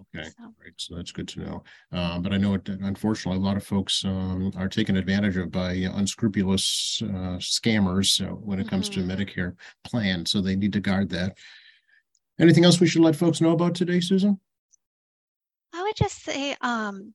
Okay, 0.00 0.28
so. 0.28 0.54
great. 0.60 0.74
So 0.76 0.96
that's 0.96 1.12
good 1.12 1.28
to 1.28 1.40
know. 1.40 1.64
Um, 1.92 2.22
but 2.22 2.32
I 2.32 2.36
know, 2.36 2.54
it, 2.54 2.68
unfortunately, 2.68 3.40
a 3.40 3.44
lot 3.44 3.56
of 3.56 3.64
folks 3.64 4.04
um, 4.04 4.52
are 4.56 4.68
taken 4.68 4.96
advantage 4.96 5.36
of 5.36 5.50
by 5.50 5.72
unscrupulous 5.72 7.00
uh, 7.04 7.38
scammers 7.38 8.20
uh, 8.20 8.34
when 8.34 8.58
it 8.58 8.68
comes 8.68 8.88
mm-hmm. 8.88 9.08
to 9.08 9.16
Medicare 9.16 9.54
plan. 9.84 10.26
So 10.26 10.40
they 10.40 10.56
need 10.56 10.72
to 10.72 10.80
guard 10.80 11.10
that. 11.10 11.36
Anything 12.38 12.64
else 12.64 12.80
we 12.80 12.88
should 12.88 13.02
let 13.02 13.16
folks 13.16 13.40
know 13.40 13.52
about 13.52 13.74
today, 13.74 14.00
Susan? 14.00 14.40
I 15.72 15.82
would 15.82 15.96
just 15.96 16.22
say 16.22 16.56
um, 16.60 17.14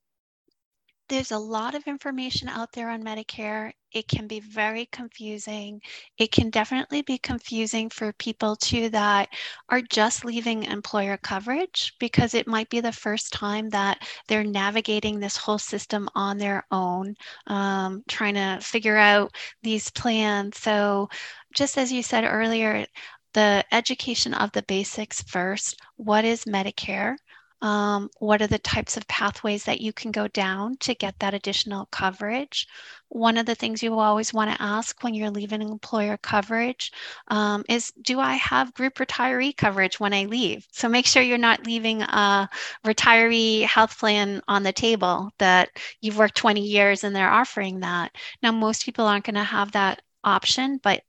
there's 1.09 1.31
a 1.31 1.37
lot 1.37 1.75
of 1.75 1.83
information 1.87 2.47
out 2.47 2.71
there 2.71 2.89
on 2.89 3.03
Medicare. 3.03 3.71
It 3.91 4.07
can 4.07 4.27
be 4.27 4.39
very 4.39 4.85
confusing. 4.87 5.81
It 6.17 6.31
can 6.31 6.49
definitely 6.49 7.01
be 7.03 7.17
confusing 7.19 7.89
for 7.89 8.11
people 8.13 8.55
too 8.55 8.89
that 8.89 9.29
are 9.69 9.81
just 9.81 10.25
leaving 10.25 10.63
employer 10.63 11.17
coverage 11.17 11.93
because 11.99 12.33
it 12.33 12.47
might 12.47 12.69
be 12.69 12.81
the 12.81 12.91
first 12.91 13.31
time 13.31 13.69
that 13.69 13.99
they're 14.27 14.43
navigating 14.43 15.19
this 15.19 15.37
whole 15.37 15.59
system 15.59 16.09
on 16.15 16.37
their 16.39 16.65
own, 16.71 17.15
um, 17.47 18.03
trying 18.07 18.35
to 18.35 18.59
figure 18.61 18.97
out 18.97 19.35
these 19.61 19.89
plans. 19.91 20.57
So, 20.57 21.09
just 21.53 21.77
as 21.77 21.91
you 21.91 22.01
said 22.03 22.23
earlier, 22.25 22.85
the 23.33 23.63
education 23.71 24.33
of 24.33 24.51
the 24.51 24.63
basics 24.63 25.21
first. 25.23 25.79
What 25.97 26.25
is 26.25 26.45
Medicare? 26.45 27.17
Um, 27.61 28.09
what 28.19 28.41
are 28.41 28.47
the 28.47 28.59
types 28.59 28.95
of 28.97 29.07
pathways 29.07 29.65
that 29.65 29.81
you 29.81 29.91
can 29.91 30.11
go 30.11 30.27
down 30.27 30.77
to 30.77 30.95
get 30.95 31.19
that 31.19 31.33
additional 31.33 31.87
coverage? 31.91 32.67
One 33.09 33.37
of 33.37 33.45
the 33.45 33.55
things 33.55 33.83
you 33.83 33.99
always 33.99 34.33
want 34.33 34.51
to 34.51 34.61
ask 34.61 35.03
when 35.03 35.13
you're 35.13 35.29
leaving 35.31 35.61
employer 35.61 36.17
coverage 36.17 36.91
um, 37.27 37.65
is 37.67 37.91
Do 38.01 38.19
I 38.19 38.35
have 38.35 38.73
group 38.73 38.95
retiree 38.95 39.55
coverage 39.55 39.99
when 39.99 40.13
I 40.13 40.25
leave? 40.25 40.67
So 40.71 40.87
make 40.87 41.05
sure 41.05 41.21
you're 41.21 41.37
not 41.37 41.65
leaving 41.65 42.01
a 42.01 42.49
retiree 42.85 43.63
health 43.65 43.97
plan 43.99 44.41
on 44.47 44.63
the 44.63 44.73
table 44.73 45.31
that 45.39 45.69
you've 46.01 46.17
worked 46.17 46.35
20 46.35 46.61
years 46.61 47.03
and 47.03 47.15
they're 47.15 47.31
offering 47.31 47.81
that. 47.81 48.15
Now, 48.41 48.51
most 48.51 48.85
people 48.85 49.05
aren't 49.05 49.25
going 49.25 49.35
to 49.35 49.43
have 49.43 49.71
that 49.73 50.01
option, 50.23 50.79
but 50.81 51.03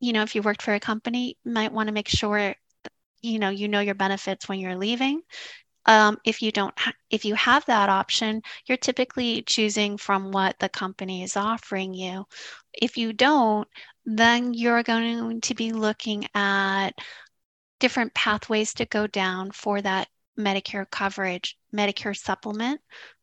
you 0.00 0.12
know, 0.12 0.22
if 0.22 0.34
you 0.34 0.42
worked 0.42 0.62
for 0.62 0.74
a 0.74 0.80
company, 0.80 1.36
you 1.44 1.52
might 1.52 1.72
want 1.72 1.88
to 1.88 1.92
make 1.92 2.08
sure 2.08 2.54
you 3.22 3.38
know 3.38 3.50
you 3.50 3.68
know 3.68 3.80
your 3.80 3.94
benefits 3.94 4.48
when 4.48 4.58
you're 4.60 4.76
leaving. 4.76 5.22
Um, 5.86 6.18
if 6.24 6.42
you 6.42 6.52
don't 6.52 6.78
ha- 6.78 6.92
if 7.10 7.24
you 7.24 7.34
have 7.34 7.64
that 7.66 7.88
option 7.88 8.42
you're 8.66 8.78
typically 8.78 9.42
choosing 9.42 9.96
from 9.96 10.30
what 10.30 10.58
the 10.58 10.68
company 10.68 11.22
is 11.22 11.36
offering 11.36 11.94
you. 11.94 12.26
If 12.72 12.96
you 12.98 13.12
don't 13.12 13.68
then 14.04 14.54
you're 14.54 14.82
going 14.82 15.40
to 15.42 15.54
be 15.54 15.72
looking 15.72 16.26
at 16.34 16.90
different 17.78 18.14
pathways 18.14 18.74
to 18.74 18.84
go 18.86 19.06
down 19.06 19.50
for 19.52 19.80
that 19.80 20.08
medicare 20.38 20.88
coverage 20.90 21.58
medicare 21.74 22.16
supplement 22.16 22.80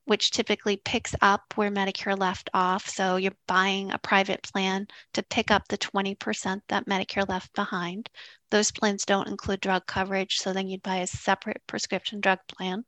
which 0.08 0.32
typically 0.32 0.78
picks 0.78 1.14
up 1.22 1.42
where 1.56 1.70
Medicare 1.70 2.18
left 2.18 2.50
off. 2.54 2.88
So 2.88 3.18
you're 3.18 3.34
buying 3.46 3.92
a 3.92 3.98
private 4.00 4.42
plan 4.42 4.88
to 5.14 5.22
pick 5.24 5.52
up 5.52 5.68
the 5.68 5.78
20% 5.78 6.62
that 6.70 6.88
Medicare 6.88 7.28
left 7.28 7.54
behind. 7.54 8.10
Those 8.50 8.72
plans 8.72 9.04
don't 9.06 9.28
include 9.28 9.60
drug 9.60 9.86
coverage, 9.86 10.38
so 10.38 10.54
then 10.54 10.70
you'd 10.70 10.82
buy 10.82 10.98
a 10.98 11.08
separate 11.08 11.62
prescription 11.68 12.22
drug 12.22 12.40
plan. 12.48 12.86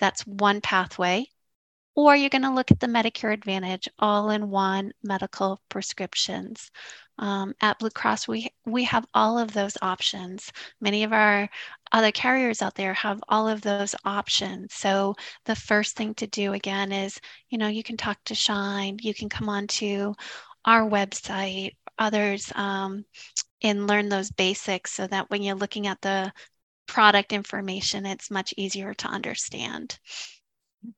That's 0.00 0.26
one 0.26 0.60
pathway. 0.60 1.26
Or 1.98 2.14
you're 2.14 2.30
going 2.30 2.42
to 2.42 2.54
look 2.54 2.70
at 2.70 2.78
the 2.78 2.86
Medicare 2.86 3.32
Advantage 3.32 3.88
all 3.98 4.30
in 4.30 4.50
one 4.50 4.92
medical 5.02 5.60
prescriptions. 5.68 6.70
Um, 7.18 7.54
at 7.60 7.80
Blue 7.80 7.90
Cross, 7.90 8.28
we, 8.28 8.52
we 8.64 8.84
have 8.84 9.04
all 9.14 9.36
of 9.36 9.52
those 9.52 9.76
options. 9.82 10.52
Many 10.80 11.02
of 11.02 11.12
our 11.12 11.48
other 11.90 12.12
carriers 12.12 12.62
out 12.62 12.76
there 12.76 12.94
have 12.94 13.20
all 13.28 13.48
of 13.48 13.62
those 13.62 13.96
options. 14.04 14.74
So 14.74 15.16
the 15.44 15.56
first 15.56 15.96
thing 15.96 16.14
to 16.14 16.28
do 16.28 16.52
again 16.52 16.92
is, 16.92 17.20
you 17.48 17.58
know, 17.58 17.66
you 17.66 17.82
can 17.82 17.96
talk 17.96 18.22
to 18.26 18.34
Shine, 18.36 18.98
you 19.00 19.12
can 19.12 19.28
come 19.28 19.48
on 19.48 19.66
to 19.66 20.14
our 20.64 20.88
website, 20.88 21.74
others, 21.98 22.52
um, 22.54 23.04
and 23.60 23.88
learn 23.88 24.08
those 24.08 24.30
basics 24.30 24.92
so 24.92 25.08
that 25.08 25.30
when 25.30 25.42
you're 25.42 25.56
looking 25.56 25.88
at 25.88 26.00
the 26.02 26.32
product 26.86 27.32
information, 27.32 28.06
it's 28.06 28.30
much 28.30 28.54
easier 28.56 28.94
to 28.94 29.08
understand. 29.08 29.98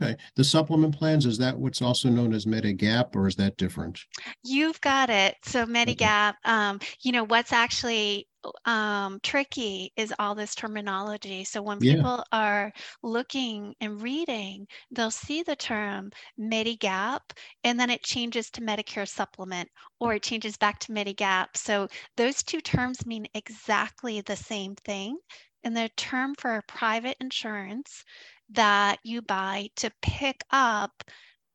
Okay. 0.03 0.16
The 0.37 0.44
supplement 0.44 0.96
plans, 0.96 1.26
is 1.26 1.38
that 1.38 1.59
what's 1.59 1.83
also 1.83 2.09
known 2.09 2.33
as 2.33 2.46
Medigap 2.46 3.16
or 3.16 3.26
is 3.26 3.37
that 3.37 3.57
different? 3.57 3.98
You've 4.42 4.81
got 4.81 5.11
it. 5.11 5.37
So 5.44 5.66
Medigap, 5.66 6.35
um, 6.44 6.79
you 7.03 7.12
know, 7.12 7.24
what's 7.24 7.53
actually 7.53 8.29
um, 8.64 9.20
tricky 9.22 9.92
is 9.96 10.14
all 10.18 10.35
this 10.35 10.55
terminology. 10.55 11.44
So 11.44 11.62
when 11.62 11.79
Yeah. 11.81 11.94
people 11.94 12.24
are 12.33 12.72
looking 13.03 13.74
and 13.81 14.00
reading, 14.03 14.66
they'll 14.90 15.11
see 15.11 15.42
the 15.42 15.57
term 15.57 16.11
Medigap 16.38 17.20
and 17.64 17.79
then 17.79 17.90
it 17.90 18.03
changes 18.03 18.50
to 18.50 18.61
Medicare 18.62 19.09
supplement 19.09 19.68
or 20.00 20.14
it 20.14 20.22
changes 20.22 20.57
back 20.57 20.79
to 20.81 20.92
Medigap. 20.92 21.57
So 21.57 21.88
those 22.16 22.42
two 22.42 22.61
terms 22.61 23.07
mean 23.07 23.26
exactly 23.35 24.20
the 24.22 24.37
same 24.37 24.74
thing. 24.74 25.18
And 25.62 25.76
the 25.76 25.90
term 25.96 26.35
for 26.38 26.62
private 26.66 27.18
insurance 27.20 28.03
that 28.52 28.98
you 29.02 29.22
buy 29.22 29.68
to 29.76 29.90
pick 30.02 30.42
up 30.50 31.04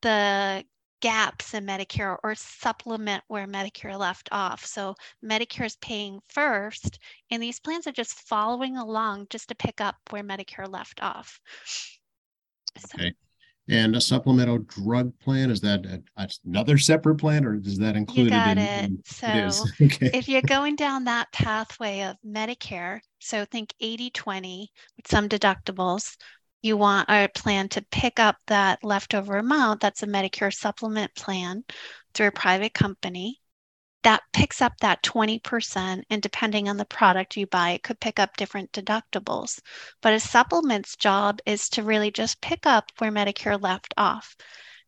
the 0.02 0.64
gaps 1.02 1.54
in 1.54 1.66
Medicare 1.66 2.18
or 2.24 2.36
supplement 2.36 3.24
where 3.28 3.46
Medicare 3.48 3.98
left 3.98 4.30
off. 4.32 4.66
So 4.66 4.96
Medicare 5.24 5.66
is 5.66 5.76
paying 5.78 6.20
first, 6.30 7.00
and 7.30 7.44
these 7.44 7.60
plans 7.60 7.86
are 7.86 7.92
just 7.92 8.28
following 8.28 8.78
along 8.78 9.28
just 9.30 9.50
to 9.50 9.56
pick 9.56 9.82
up 9.82 9.96
where 10.10 10.24
Medicare 10.24 10.72
left 10.72 11.04
off. 11.04 11.40
So. 12.78 12.88
Okay. 12.96 13.14
And 13.68 13.96
a 13.96 14.02
supplemental 14.02 14.60
drug 14.60 15.12
plan 15.20 15.50
is 15.50 15.60
that 15.62 15.86
a, 15.86 16.30
another 16.46 16.78
separate 16.78 17.16
plan, 17.16 17.46
or 17.46 17.56
is 17.56 17.80
that 17.80 17.96
included? 17.96 18.26
You 18.26 18.30
got 18.30 18.58
in, 18.58 18.64
it. 18.64 18.84
in, 18.86 19.02
so 19.06 19.28
it 19.28 19.56
okay. 19.94 20.12
if 20.14 20.30
you're 20.30 20.44
going 20.44 20.76
down 20.76 21.06
that 21.06 21.32
pathway 21.32 22.02
of 22.02 22.16
Medicare, 22.26 23.00
so 23.20 23.44
think 23.46 23.74
80-20 23.82 24.68
with 24.98 25.08
some 25.08 25.28
deductibles, 25.28 26.16
you 26.66 26.76
want 26.76 27.10
a 27.10 27.30
plan 27.36 27.70
to 27.70 27.86
pick 27.92 28.20
up 28.20 28.38
that 28.48 28.84
leftover 28.84 29.38
amount, 29.38 29.82
that's 29.82 30.04
a 30.04 30.08
Medicare 30.08 30.54
supplement 30.54 31.14
plan 31.16 31.64
through 32.14 32.28
a 32.28 32.32
private 32.32 32.74
company. 32.74 33.40
That 34.04 34.24
picks 34.34 34.62
up 34.62 34.74
that 34.82 35.04
20%, 35.04 36.04
and 36.10 36.22
depending 36.22 36.68
on 36.68 36.78
the 36.78 36.86
product 36.86 37.38
you 37.38 37.48
buy, 37.48 37.72
it 37.72 37.84
could 37.84 38.00
pick 38.00 38.20
up 38.20 38.36
different 38.36 38.72
deductibles. 38.72 39.60
But 40.02 40.14
a 40.14 40.20
supplement's 40.20 40.96
job 40.96 41.40
is 41.46 41.70
to 41.70 41.84
really 41.84 42.12
just 42.12 42.42
pick 42.42 42.66
up 42.66 42.92
where 42.98 43.12
Medicare 43.12 43.62
left 43.62 43.94
off. 43.98 44.36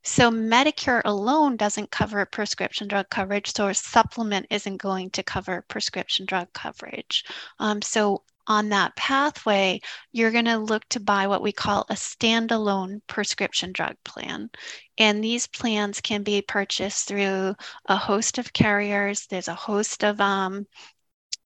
So 0.04 0.32
Medicare 0.32 1.02
alone 1.06 1.58
doesn't 1.58 1.92
cover 1.92 2.26
prescription 2.26 2.88
drug 2.88 3.10
coverage, 3.10 3.54
so 3.54 3.68
a 3.68 3.74
supplement 3.74 4.48
isn't 4.50 4.78
going 4.78 5.12
to 5.12 5.24
cover 5.24 5.66
prescription 5.68 6.26
drug 6.26 6.54
coverage. 6.54 7.24
Um, 7.60 7.82
so 7.82 8.24
on 8.48 8.70
that 8.70 8.96
pathway, 8.96 9.80
you're 10.12 10.32
going 10.32 10.46
to 10.46 10.58
look 10.58 10.88
to 10.90 11.00
buy 11.00 11.28
what 11.28 11.42
we 11.42 11.52
call 11.52 11.86
a 11.90 11.94
standalone 11.94 13.02
prescription 13.08 13.72
drug 13.72 13.96
plan. 14.04 14.50
And 14.98 15.24
these 15.24 15.48
plans 15.48 16.02
can 16.02 16.24
be 16.24 16.42
purchased 16.42 17.08
through 17.08 17.56
a 17.86 17.96
host 17.96 18.38
of 18.38 18.54
carriers. 18.54 19.28
There's 19.28 19.48
a 19.48 19.56
host 19.56 20.04
of 20.04 20.20
um, 20.22 20.66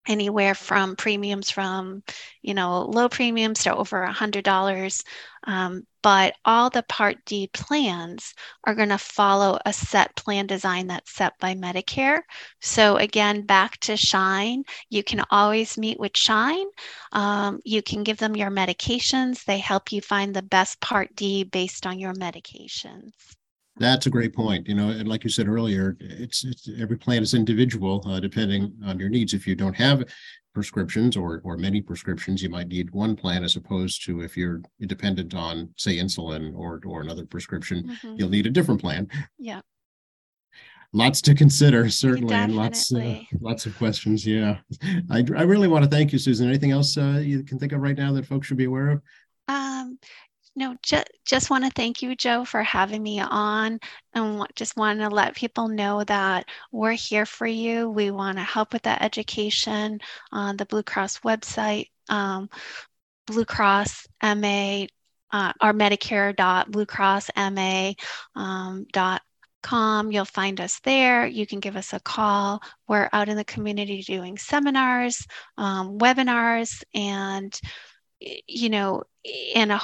anywhere 0.08 0.56
from 0.56 0.96
premiums 0.96 1.50
from 1.50 2.04
you 2.42 2.54
know 2.54 2.82
low 2.86 3.08
premiums 3.10 3.64
to 3.64 3.76
over 3.76 4.02
a 4.04 4.12
hundred 4.12 4.44
dollars. 4.44 5.04
Um, 5.44 5.88
but 6.04 6.36
all 6.46 6.70
the 6.70 6.84
part 6.84 7.18
d 7.26 7.48
plans 7.54 8.34
are 8.64 8.76
going 8.76 8.90
to 8.90 8.98
follow 8.98 9.60
a 9.66 9.74
set 9.74 10.16
plan 10.16 10.48
design 10.48 10.88
that's 10.88 11.12
set 11.14 11.34
by 11.40 11.56
medicare. 11.56 12.22
So 12.62 12.98
again 12.98 13.46
back 13.46 13.78
to 13.82 13.98
shine 13.98 14.64
you 14.90 15.04
can 15.04 15.24
always 15.32 15.78
meet 15.78 16.00
with 16.00 16.18
shine. 16.18 16.68
Um, 17.12 17.60
you 17.64 17.82
can 17.82 18.04
give 18.04 18.18
them 18.18 18.36
your 18.36 18.52
medications. 18.52 19.46
They 19.46 19.60
help 19.60 19.92
you 19.92 20.02
find 20.02 20.34
the 20.36 20.42
best 20.42 20.80
part 20.82 21.16
d 21.16 21.44
based 21.44 21.86
on 21.86 22.00
your 22.00 22.14
medications 22.14 23.14
that's 23.78 24.06
a 24.06 24.10
great 24.10 24.34
point. 24.34 24.68
You 24.68 24.76
know, 24.76 24.90
and 24.90 25.08
like 25.08 25.24
you 25.24 25.30
said 25.30 25.48
earlier, 25.48 25.98
it's, 26.00 26.44
it's 26.44 26.70
every 26.80 26.98
plan 26.98 27.24
is 27.24 27.34
individual 27.34 28.04
uh, 28.06 28.20
depending 28.20 28.74
on 28.86 29.00
your 29.00 29.10
needs. 29.10 29.34
If 29.34 29.48
you 29.48 29.56
don't 29.56 29.76
have 29.76 30.04
prescriptions 30.54 31.16
or 31.16 31.42
or 31.46 31.56
many 31.58 31.82
prescriptions, 31.82 32.44
you 32.44 32.50
might 32.50 32.68
need 32.68 32.92
one 32.92 33.16
plan 33.16 33.44
as 33.44 33.56
opposed 33.56 34.04
to 34.06 34.22
if 34.22 34.36
you're 34.36 34.62
dependent 34.82 35.34
on, 35.34 35.74
say, 35.78 35.98
insulin 35.98 36.54
or 36.56 36.82
or 36.86 37.02
another 37.02 37.26
prescription, 37.26 37.84
mm-hmm. 37.84 38.16
you'll 38.18 38.30
need 38.30 38.46
a 38.46 38.50
different 38.50 38.82
plan. 38.82 39.08
Yeah. 39.40 39.62
lots 40.94 41.22
to 41.22 41.34
consider, 41.36 41.90
certainly, 41.90 42.34
and 42.34 42.56
lots, 42.56 42.94
uh, 42.94 43.20
lots 43.40 43.66
of 43.66 43.78
questions. 43.78 44.26
Yeah. 44.26 44.58
I, 45.10 45.24
I 45.36 45.44
really 45.44 45.68
want 45.68 45.84
to 45.84 45.90
thank 45.90 46.12
you, 46.12 46.20
Susan. 46.20 46.48
Anything 46.48 46.72
else 46.72 46.98
uh, 46.98 47.22
you 47.24 47.44
can 47.44 47.60
think 47.60 47.72
of 47.72 47.82
right 47.82 47.98
now 47.98 48.12
that 48.14 48.26
folks 48.26 48.48
should 48.48 48.58
be 48.58 48.66
aware 48.66 48.90
of? 48.90 49.02
Um, 49.48 49.98
no, 50.56 50.76
ju- 50.84 51.04
just 51.26 51.50
want 51.50 51.64
to 51.64 51.72
thank 51.72 52.02
you, 52.02 52.16
Joe, 52.16 52.44
for 52.44 52.62
having 52.62 53.02
me 53.02 53.20
on, 53.20 53.80
and 54.14 54.46
just 54.56 54.76
want 54.76 55.00
to 55.00 55.10
let 55.10 55.36
people 55.36 55.70
know 55.70 56.04
that 56.04 56.46
we're 56.72 56.92
here 56.92 57.26
for 57.26 57.48
you. 57.48 57.90
We 57.90 58.12
want 58.12 58.38
to 58.38 58.44
help 58.44 58.74
with 58.74 58.84
that 58.84 59.02
education 59.02 60.00
on 60.32 60.58
the 60.58 60.66
Blue 60.66 60.84
Cross 60.84 61.20
website, 61.20 61.88
um, 62.10 62.50
Blue 63.28 63.46
Cross 63.46 64.08
MA, 64.22 64.86
uh, 65.32 65.54
or 65.62 65.74
Medicare 65.74 66.36
dot 66.36 66.70
Blue 66.70 66.86
Cross 66.86 67.30
MA 67.38 67.94
um, 68.36 68.86
dot 68.92 69.22
com. 69.64 70.12
You'll 70.12 70.26
find 70.26 70.60
us 70.60 70.82
there. 70.82 71.26
You 71.26 71.48
can 71.48 71.62
give 71.62 71.78
us 71.78 71.94
a 71.94 72.00
call. 72.02 72.62
We're 72.90 73.10
out 73.14 73.30
in 73.30 73.38
the 73.38 73.46
community 73.46 74.02
doing 74.02 74.38
seminars, 74.38 75.26
um, 75.58 75.98
webinars, 75.98 76.84
and 76.94 77.58
you 78.20 78.70
know, 78.70 79.04
and 79.56 79.72
a 79.72 79.82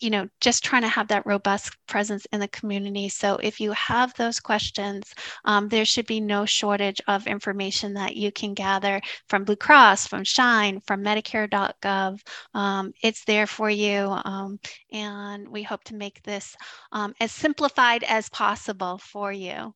you 0.00 0.10
know, 0.10 0.28
just 0.40 0.64
trying 0.64 0.82
to 0.82 0.88
have 0.88 1.08
that 1.08 1.26
robust 1.26 1.76
presence 1.86 2.26
in 2.32 2.40
the 2.40 2.48
community. 2.48 3.08
So 3.08 3.36
if 3.42 3.60
you 3.60 3.72
have 3.72 4.14
those 4.14 4.40
questions, 4.40 5.14
um, 5.44 5.68
there 5.68 5.84
should 5.84 6.06
be 6.06 6.20
no 6.20 6.44
shortage 6.44 7.00
of 7.08 7.26
information 7.26 7.94
that 7.94 8.16
you 8.16 8.30
can 8.32 8.54
gather 8.54 9.00
from 9.28 9.44
Blue 9.44 9.56
Cross, 9.56 10.06
from 10.06 10.24
Shine, 10.24 10.80
from 10.86 11.02
Medicare.gov. 11.02 12.20
Um, 12.54 12.92
it's 13.02 13.24
there 13.24 13.46
for 13.46 13.70
you. 13.70 14.16
Um, 14.24 14.58
and 14.92 15.48
we 15.48 15.62
hope 15.62 15.84
to 15.84 15.94
make 15.94 16.22
this 16.22 16.56
um, 16.92 17.14
as 17.20 17.32
simplified 17.32 18.04
as 18.04 18.28
possible 18.28 18.98
for 18.98 19.32
you. 19.32 19.74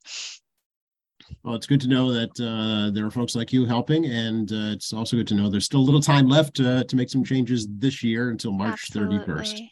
Well, 1.43 1.55
it's 1.55 1.67
good 1.67 1.81
to 1.83 1.89
know 1.89 2.13
that 2.13 2.41
uh, 2.41 2.91
there 2.93 3.07
are 3.07 3.11
folks 3.11 3.35
like 3.35 3.53
you 3.53 3.65
helping, 3.65 4.07
and 4.07 4.51
uh, 4.53 4.73
it's 4.73 4.93
also 4.93 5.17
good 5.17 5.27
to 5.29 5.35
know 5.35 5.49
there's 5.49 5.65
still 5.65 5.81
a 5.81 5.83
little 5.83 6.01
time 6.01 6.29
left 6.29 6.61
uh, 6.61 6.85
to 6.85 6.97
make 6.97 7.11
some 7.11 7.25
changes 7.25 7.67
this 7.71 8.03
year 8.03 8.31
until 8.31 8.53
March 8.53 8.91
31st. 8.91 9.69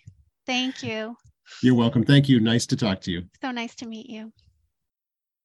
Thank 0.51 0.83
you. 0.83 1.17
You're 1.63 1.77
welcome. 1.77 2.05
Thank 2.05 2.29
you. 2.29 2.41
Nice 2.41 2.67
to 2.67 2.77
talk 2.77 3.01
to 3.03 3.13
you. 3.13 3.23
So 3.41 3.53
nice 3.53 3.77
to 3.77 3.87
meet 3.87 4.11
you. 4.11 4.33